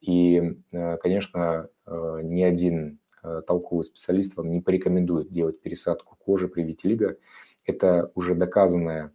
[0.01, 2.99] И, конечно, ни один
[3.47, 7.19] толковый специалист вам не порекомендует делать пересадку кожи при витилиго.
[7.67, 9.11] Это уже доказанное а,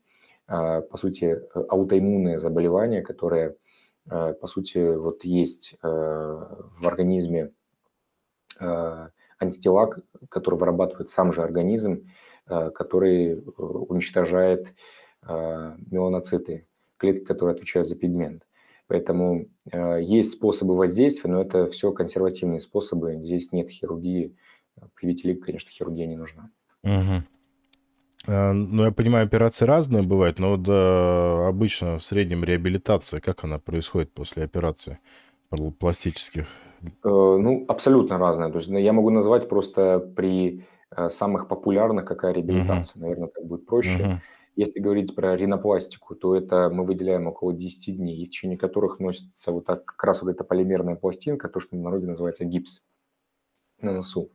[0.47, 3.55] по сути, э, аутоиммунное заболевание, которое,
[4.09, 7.51] э, по сути, вот есть э, в организме
[9.39, 9.89] антитела,
[10.29, 12.07] которые вырабатывает сам же организм,
[12.45, 14.67] который уничтожает
[15.23, 16.67] меланоциты,
[16.97, 18.43] клетки, которые отвечают за пигмент.
[18.85, 23.21] Поэтому есть способы воздействия, но это все консервативные способы.
[23.23, 24.37] Здесь нет хирургии.
[24.93, 26.51] При витилиго, конечно, хирургия не нужна.
[26.83, 27.23] Угу.
[28.27, 33.43] А, ну, я понимаю, операции разные бывают, но вот э, обычно в среднем реабилитация, как
[33.43, 34.99] она происходит после операции
[35.79, 36.47] пластических?
[36.83, 38.49] Э, ну, абсолютно разная.
[38.49, 40.65] То есть ну, я могу назвать просто при
[40.95, 42.99] э, самых популярных, какая реабилитация.
[42.99, 43.01] Uh-huh.
[43.01, 43.97] Наверное, так будет проще.
[43.97, 44.17] Uh-huh.
[44.55, 49.51] Если говорить про ринопластику, то это мы выделяем около 10 дней, в течение которых носится
[49.51, 52.83] вот так, как раз вот эта полимерная пластинка, то, что в народе называется гипс
[53.81, 54.31] на носу.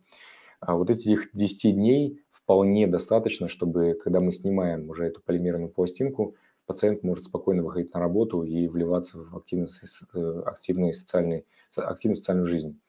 [0.60, 6.34] А вот этих 10 дней вполне достаточно, чтобы, когда мы снимаем уже эту полимерную пластинку,
[6.64, 9.68] пациент может спокойно выходить на работу и вливаться в активную,
[10.14, 11.44] э, активную, социальный,
[11.76, 12.80] активную социальную жизнь.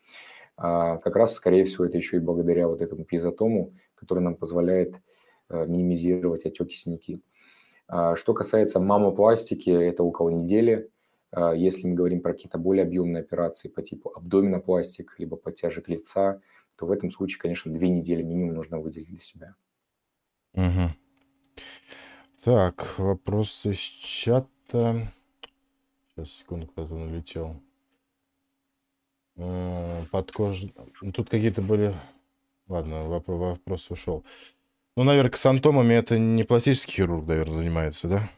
[0.55, 4.95] А как раз, скорее всего, это еще и благодаря вот этому пизотому, который нам позволяет
[5.49, 7.21] э, минимизировать отеки синяки.
[7.89, 10.89] А что касается мамопластики, это около недели.
[11.33, 16.39] А если мы говорим про какие-то более объемные операции по типу абдоминопластик, либо подтяжек лица,
[16.79, 19.55] то в этом случае, конечно, две недели минимум нужно выделить для себя.
[20.53, 20.95] Угу.
[22.45, 25.11] Так, вопрос из чата.
[26.07, 27.61] Сейчас, секунду, куда-то он улетел.
[29.35, 30.63] Э, Подкож...
[31.01, 31.93] Ну, тут какие-то были...
[32.69, 34.23] Ладно, вопрос, вопрос ушел.
[34.95, 38.29] Ну, наверное, с антомами это не пластический хирург, наверное, занимается, да?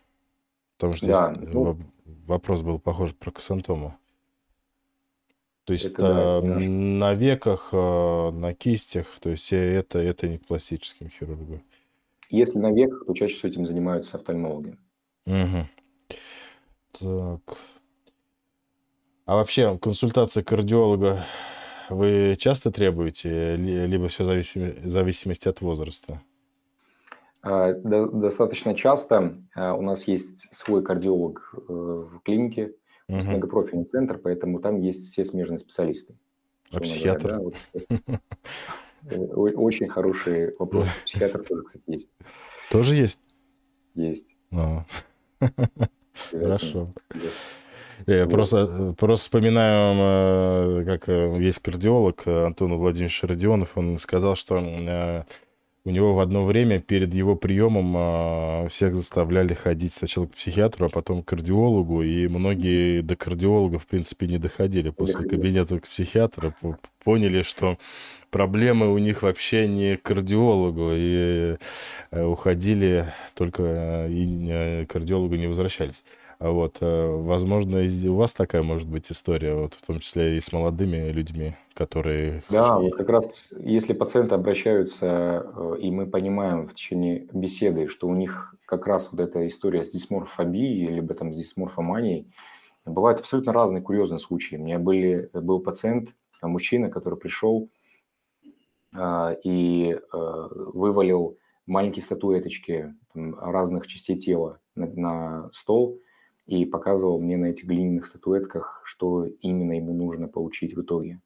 [0.78, 1.78] Потому что да, здесь ну...
[2.26, 4.00] вопрос был похож про кассантому.
[5.72, 10.38] То есть это, да, на веках, а, на кистях, то есть э, это, это не
[10.38, 11.64] к пластическим хирургам.
[12.30, 14.78] Если на веках, то чаще всего этим занимаются офтальмологи.
[15.26, 15.68] Угу.
[17.00, 17.58] Так.
[19.26, 21.24] А вообще консультация кардиолога
[21.90, 26.22] вы часто требуете, либо все в зависимости от возраста?
[27.44, 29.38] А, достаточно часто.
[29.56, 32.74] А, у нас есть свой кардиолог э, в клинике,
[33.12, 36.16] у нас многопрофильный центр, поэтому там есть все смежные специалисты.
[36.72, 37.30] А психиатр?
[37.30, 37.56] Да, вот,
[39.12, 40.88] э, очень хороший вопрос.
[41.06, 42.10] Психиатр тоже, кстати, есть.
[42.70, 43.20] Тоже есть?
[43.96, 44.38] Есть.
[44.52, 44.86] А.
[46.32, 46.90] Хорошо.
[48.08, 48.32] Я вот.
[48.32, 54.58] просто, просто вспоминаю, э, как э, есть кардиолог Антон Владимирович Родионов, он сказал, что
[55.84, 60.86] у него в одно время перед его приемом а, всех заставляли ходить сначала к психиатру,
[60.86, 64.92] а потом к кардиологу, и многие до кардиолога, в принципе, не доходили.
[64.92, 66.54] После кабинета к психиатру
[67.04, 67.80] поняли, что
[68.30, 71.58] проблемы у них вообще не к кардиологу, и
[72.12, 76.04] э, уходили, только э, и э, к кардиологу не возвращались.
[76.42, 81.12] Вот, возможно, у вас такая может быть история, вот, в том числе и с молодыми
[81.12, 82.42] людьми, которые...
[82.50, 85.46] Да, вот как раз если пациенты обращаются,
[85.80, 89.92] и мы понимаем в течение беседы, что у них как раз вот эта история с
[89.92, 92.34] дисморфобией, либо там с дисморфоманией,
[92.86, 94.56] бывают абсолютно разные курьезные случаи.
[94.56, 96.10] У меня были, был пациент,
[96.42, 97.70] мужчина, который пришел
[99.44, 101.38] и вывалил
[101.68, 106.00] маленькие статуэточки разных частей тела на, на стол–
[106.52, 111.22] и показывал мне на этих глиняных статуэтках, что именно ему нужно получить в итоге.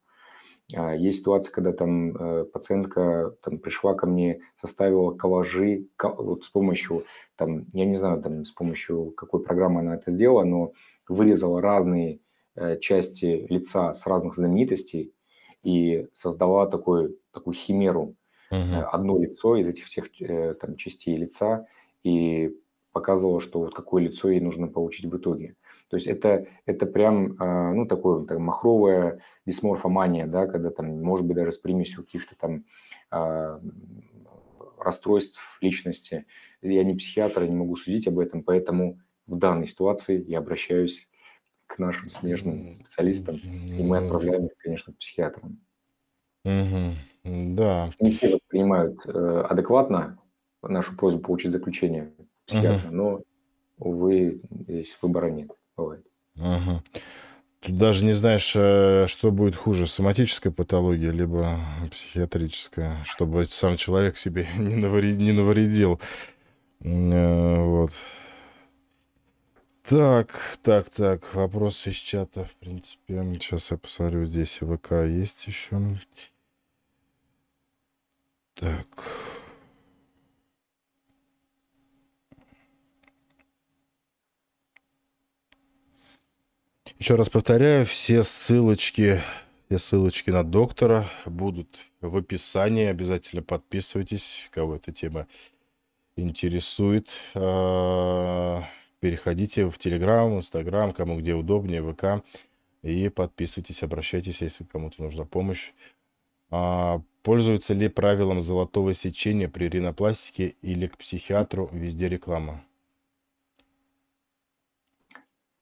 [0.76, 6.49] А, есть ситуация, когда там э, пациентка там, пришла ко мне, составила коллажи вот с
[6.49, 7.05] помощью,
[7.38, 10.73] там, я не знаю, там, с помощью какой программы она это сделала, но
[11.09, 12.19] вырезала разные
[12.55, 15.11] э, части лица с разных знаменитостей
[15.63, 18.13] и создала такой, такую химеру.
[18.51, 18.84] Uh-huh.
[18.91, 20.09] Одно лицо из этих всех
[20.59, 21.65] там, частей лица
[22.03, 22.55] и
[22.95, 25.57] показывала, что вот какое лицо ей нужно получить в итоге.
[25.89, 31.25] То есть это, это прям, а, ну, такое так, махровая дисморфомания, да, когда там, может
[31.25, 32.63] быть, даже с примесью каких-то там
[33.11, 33.59] а,
[34.79, 36.25] расстройств личности.
[36.61, 41.09] Я не психиатр, не могу судить об этом, поэтому в данной ситуации я обращаюсь
[41.67, 43.35] к нашим смежным специалистам,
[43.67, 45.59] и мы отправляем их, конечно, к психиатрам.
[46.45, 47.55] Угу.
[47.55, 47.91] Да.
[47.99, 50.17] Не все воспринимают э, адекватно
[50.61, 52.13] нашу просьбу получить заключение
[52.45, 52.95] психиатра, угу.
[52.95, 53.21] но,
[53.77, 56.05] увы, здесь выбора нет, бывает.
[56.35, 56.81] Угу.
[57.61, 64.17] Тут даже не знаешь, э, что будет хуже, соматическая патология, либо психиатрическая, чтобы сам человек
[64.17, 65.19] себе не, навредил.
[65.19, 65.99] Не навредил.
[66.81, 67.91] Э, вот.
[69.87, 73.23] Так, так, так, вопросы из чата, в принципе.
[73.33, 75.79] Сейчас я посмотрю, здесь ВК есть еще.
[78.55, 78.87] Так.
[86.97, 89.21] Еще раз повторяю, все ссылочки,
[89.67, 91.67] все ссылочки на доктора будут
[91.99, 92.85] в описании.
[92.85, 95.27] Обязательно подписывайтесь, кого эта тема
[96.15, 97.09] интересует.
[97.33, 98.63] А,
[99.01, 102.25] переходите в Телеграм, Инстаграм, кому где удобнее, ВК.
[102.81, 105.73] И подписывайтесь, обращайтесь, если кому-то нужна помощь.
[106.49, 112.63] А, пользуются ли правилом золотого сечения при ринопластике или к психиатру везде реклама?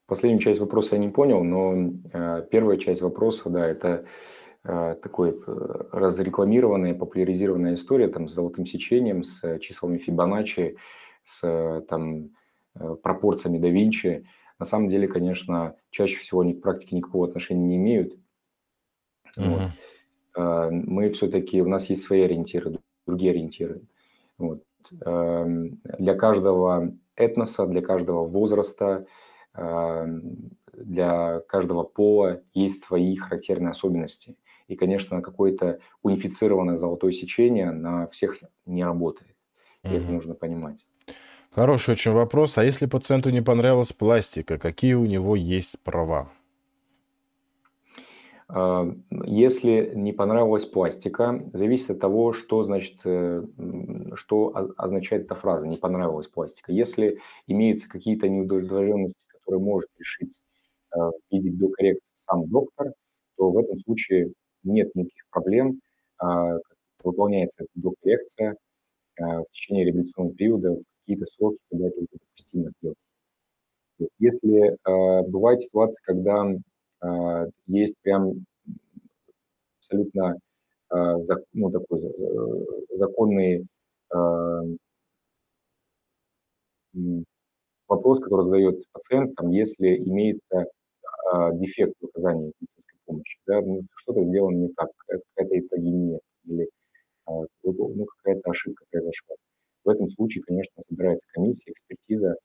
[0.06, 4.06] Последнюю часть вопроса я не понял, но э, первая часть вопроса, да, это
[4.66, 10.78] э, такой э, разрекламированная, популяризированная история там с золотым сечением, с числами Фибоначчи,
[11.24, 12.32] с э, там
[12.76, 14.28] э, пропорциями да Винчи.
[14.60, 18.14] На самом деле, конечно, чаще всего они к практике никакого отношения не имеют.
[19.38, 19.48] Uh-huh.
[19.48, 19.62] Вот.
[20.36, 22.78] Э, мы все-таки, у нас есть свои ориентиры,
[23.08, 23.82] другие ориентиры.
[24.38, 24.64] Вот.
[25.06, 29.06] Эм, для каждого этноса, для каждого возраста–
[29.56, 34.36] для каждого пола есть свои характерные особенности.
[34.68, 39.36] И, конечно, какое-то унифицированное золотое сечение на всех не работает.
[39.84, 39.98] И mm-hmm.
[39.98, 40.88] это нужно понимать.
[41.52, 42.58] Хороший очень вопрос.
[42.58, 46.32] А если пациенту не понравилась пластика, какие у него есть права?
[48.48, 48.92] А,
[49.26, 53.44] если не понравилась пластика, зависит от того, что значит, э,
[54.16, 56.72] что означает эта фраза «не понравилась пластика».
[56.72, 60.40] Если имеются какие-то неудовлетворенности который может решить
[60.96, 62.94] э, в виде биокоррекции сам доктор,
[63.38, 64.34] то в этом случае
[64.64, 65.80] нет никаких проблем.
[66.20, 66.58] А,
[67.04, 68.56] выполняется эта биокоррекция
[69.20, 72.98] э, в течение реабилитационного периода в какие-то сроки, когда это допустимо сделать.
[74.20, 76.46] Если э, бывает ситуация, когда
[77.68, 78.46] есть прям
[79.78, 80.40] абсолютно
[81.52, 82.00] ну, такой
[82.96, 83.68] законный
[87.88, 93.82] вопрос, который задает пациент, там, если имеется э, дефект в оказании медицинской помощи, да, ну,
[93.96, 97.32] что-то сделано не так, какая-то ипогения или э,
[97.64, 99.36] ну, какая-то ошибка произошла.
[99.84, 102.36] В этом случае, конечно, собирается комиссия, экспертиза,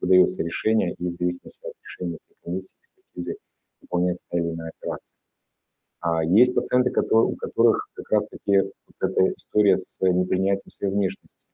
[0.00, 3.36] выдается решение, и в зависимости от решения этой комиссии, экспертизы,
[3.80, 5.12] выполняется та или иная операция.
[6.00, 11.44] А есть пациенты, которые, у которых как раз-таки вот эта история с непринятием своей внешности.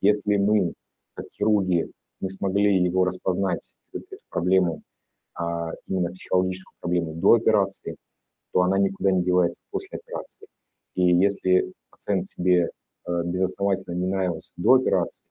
[0.00, 0.74] Если мы,
[1.14, 1.90] как хирурги,
[2.24, 4.82] не смогли его распознать, эту, эту проблему,
[5.34, 7.96] а именно психологическую проблему до операции,
[8.52, 10.46] то она никуда не девается после операции.
[10.94, 12.68] И если пациент себе
[13.06, 15.22] э, безосновательно не нравился до операции,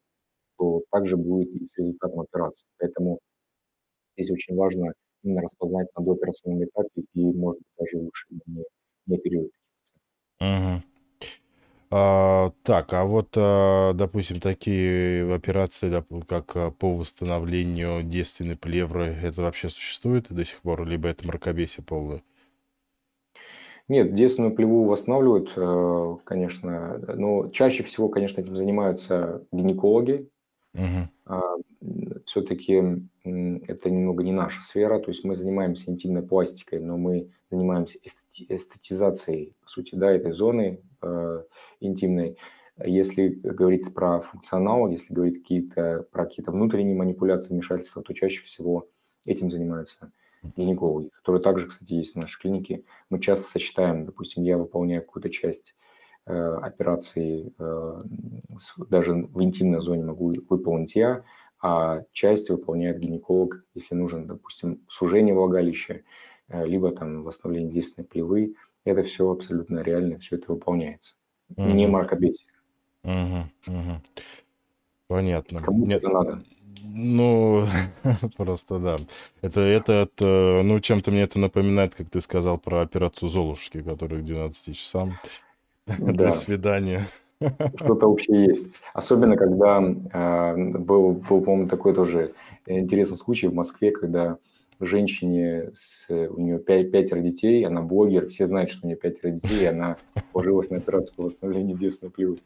[0.58, 2.66] то также будет и с результатом операции.
[2.78, 3.20] Поэтому
[4.16, 8.64] здесь очень важно именно распознать на дооперационном этапе и, может быть, даже лучше не,
[9.08, 9.52] не оперировать.
[10.41, 10.93] Угу.
[11.96, 15.94] А, так, а вот, а, допустим, такие операции,
[16.28, 21.86] как а, по восстановлению девственной плевры, это вообще существует до сих пор, либо это мракобесие
[21.86, 22.24] полное?
[23.88, 30.28] Нет, девственную плеву восстанавливают, э, конечно, но чаще всего, конечно, этим занимаются гинекологи.
[30.74, 31.10] Угу.
[32.26, 32.74] Все-таки
[33.24, 39.54] это немного не наша сфера, то есть мы занимаемся интимной пластикой, но мы занимаемся эстетизацией,
[39.62, 41.44] по сути, да, этой зоны, э,
[41.82, 42.38] интимной.
[42.84, 48.88] Если говорить про функционал, если говорить какие-то, про какие-то внутренние манипуляции, вмешательства, то чаще всего
[49.26, 50.12] этим занимаются
[50.56, 52.84] гинекологи, которые также, кстати, есть в нашей клинике.
[53.10, 55.76] Мы часто сочетаем, допустим, я выполняю какую-то часть
[56.26, 58.04] э, операции, э,
[58.90, 61.24] даже в интимной зоне могу выполнить я,
[61.64, 66.01] а часть выполняет гинеколог, если нужен, допустим, сужение влагалища,
[66.49, 68.55] э, либо там восстановление действенной плевы.
[68.84, 71.16] Это все абсолютно реально, все это выполняется.
[71.55, 71.68] Угу.
[71.70, 72.49] Не мракобесие.
[73.03, 74.01] Угу, угу.
[75.07, 75.59] Понятно.
[75.59, 76.43] Кому Нет, это надо?
[76.84, 77.66] Ну,
[78.38, 78.97] просто да.
[79.41, 84.20] Это, это, это, ну, чем-то мне это напоминает, как ты сказал про операцию Золушки, которая
[84.20, 85.14] к 12 часам
[85.88, 87.07] Да, свидания.
[87.76, 88.74] Что-то общее есть.
[88.94, 92.34] Особенно, когда э, был, был, по-моему, такой тоже
[92.66, 94.38] интересный случай в Москве, когда
[94.80, 99.32] женщине, с, у нее пять, пятеро детей, она блогер, все знают, что у нее пятеро
[99.32, 99.98] детей, и она
[100.34, 102.39] ложилась на операцию по восстановлению девственной плевы.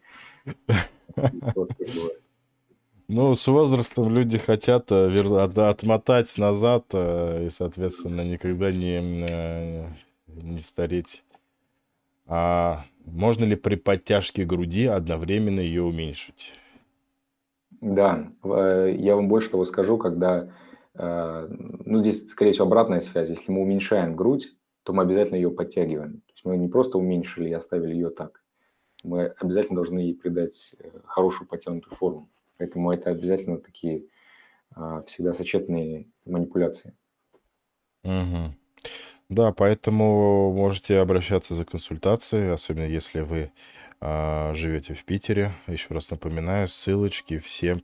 [3.09, 9.87] Ну, с возрастом люди хотят э, отмотать назад э, и, соответственно, никогда не, э,
[10.27, 11.23] не стареть.
[12.27, 16.53] А можно ли при подтяжке груди одновременно ее уменьшить?
[17.81, 20.51] Да, я вам больше того скажу, когда,
[20.93, 23.29] ну, здесь, скорее всего, обратная связь.
[23.29, 24.53] Если мы уменьшаем грудь,
[24.83, 26.21] то мы обязательно ее подтягиваем.
[26.21, 28.43] То есть мы не просто уменьшили и оставили ее так.
[29.03, 30.75] Мы обязательно должны ей придать
[31.05, 32.29] хорошую подтянутую форму.
[32.57, 34.05] Поэтому это обязательно такие
[35.05, 36.93] всегда сочетные манипуляции.
[38.03, 38.55] Угу.
[39.29, 43.51] Да, поэтому можете обращаться за консультацией, особенно если вы
[43.99, 45.51] а, живете в Питере.
[45.67, 47.81] Еще раз напоминаю, ссылочки все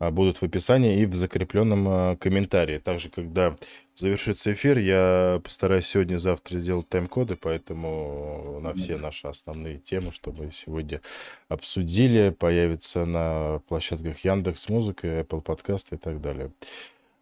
[0.00, 2.78] а, будут в описании и в закрепленном а, комментарии.
[2.78, 3.54] Также, когда
[3.94, 10.50] завершится эфир, я постараюсь сегодня-завтра сделать тайм-коды, поэтому на все наши основные темы, что мы
[10.50, 11.02] сегодня
[11.48, 16.50] обсудили, появится на площадках Яндекс Музыка, Apple Podcast и так далее.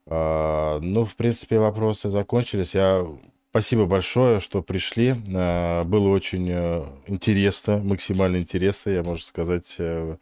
[0.06, 2.74] А, ну, в принципе, вопросы закончились.
[2.74, 3.04] Я
[3.51, 5.14] Спасибо большое, что пришли.
[5.14, 10.16] Было очень э, интересно, максимально интересно, я, можно сказать, э,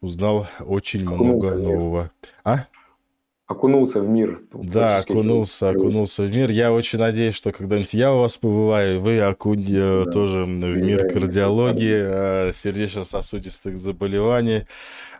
[0.00, 2.10] узнал очень много нового.
[2.42, 2.64] А?
[3.46, 4.40] Окунулся в мир.
[4.54, 6.50] Да, окунулся, окунулся в мир.
[6.50, 10.04] Я очень надеюсь, что когда-нибудь я у вас побываю, вы окунь да.
[10.06, 14.66] тоже в мир кардиологии, э, сердечно-сосудистых заболеваний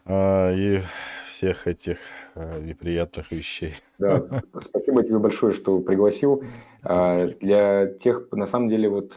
[0.07, 0.80] э, и
[1.28, 1.99] всех этих
[2.34, 3.74] э, неприятных вещей.
[3.99, 6.42] Да, спасибо тебе большое, что пригласил.
[6.85, 9.16] Для тех, на самом деле, вот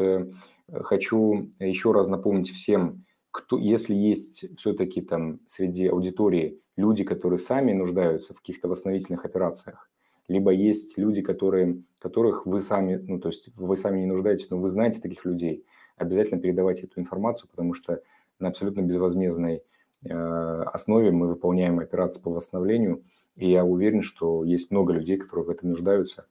[0.71, 7.73] хочу еще раз напомнить всем, кто, если есть все-таки там среди аудитории люди, которые сами
[7.73, 9.89] нуждаются в каких-то восстановительных операциях,
[10.27, 14.57] либо есть люди, которые, которых вы сами, ну, то есть вы сами не нуждаетесь, но
[14.57, 15.65] вы знаете таких людей,
[15.97, 18.01] обязательно передавайте эту информацию, потому что
[18.39, 19.63] на абсолютно безвозмездной
[20.03, 23.03] э, основе мы выполняем операции по восстановлению,
[23.35, 26.25] и я уверен, что есть много людей, которые в этом нуждаются.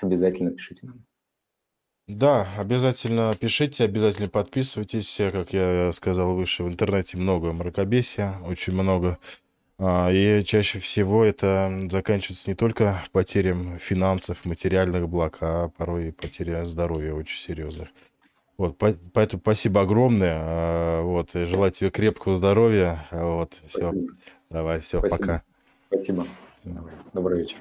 [0.00, 1.04] Обязательно пишите нам.
[2.06, 5.16] Да, обязательно пишите, обязательно подписывайтесь.
[5.32, 9.18] Как я сказал выше, в интернете много мракобесия, очень много.
[9.78, 16.12] А, и чаще всего это заканчивается не только потерям финансов, материальных благ, а порой и
[16.12, 17.88] потеря здоровья очень серьезных.
[18.56, 20.36] Вот, поэтому спасибо огромное.
[20.40, 23.06] А, вот, желаю тебе крепкого здоровья.
[23.10, 23.94] Вот, все.
[24.50, 25.18] Давай, все, спасибо.
[25.18, 25.42] пока.
[25.88, 26.26] Спасибо.
[27.14, 27.58] Добрый вечер.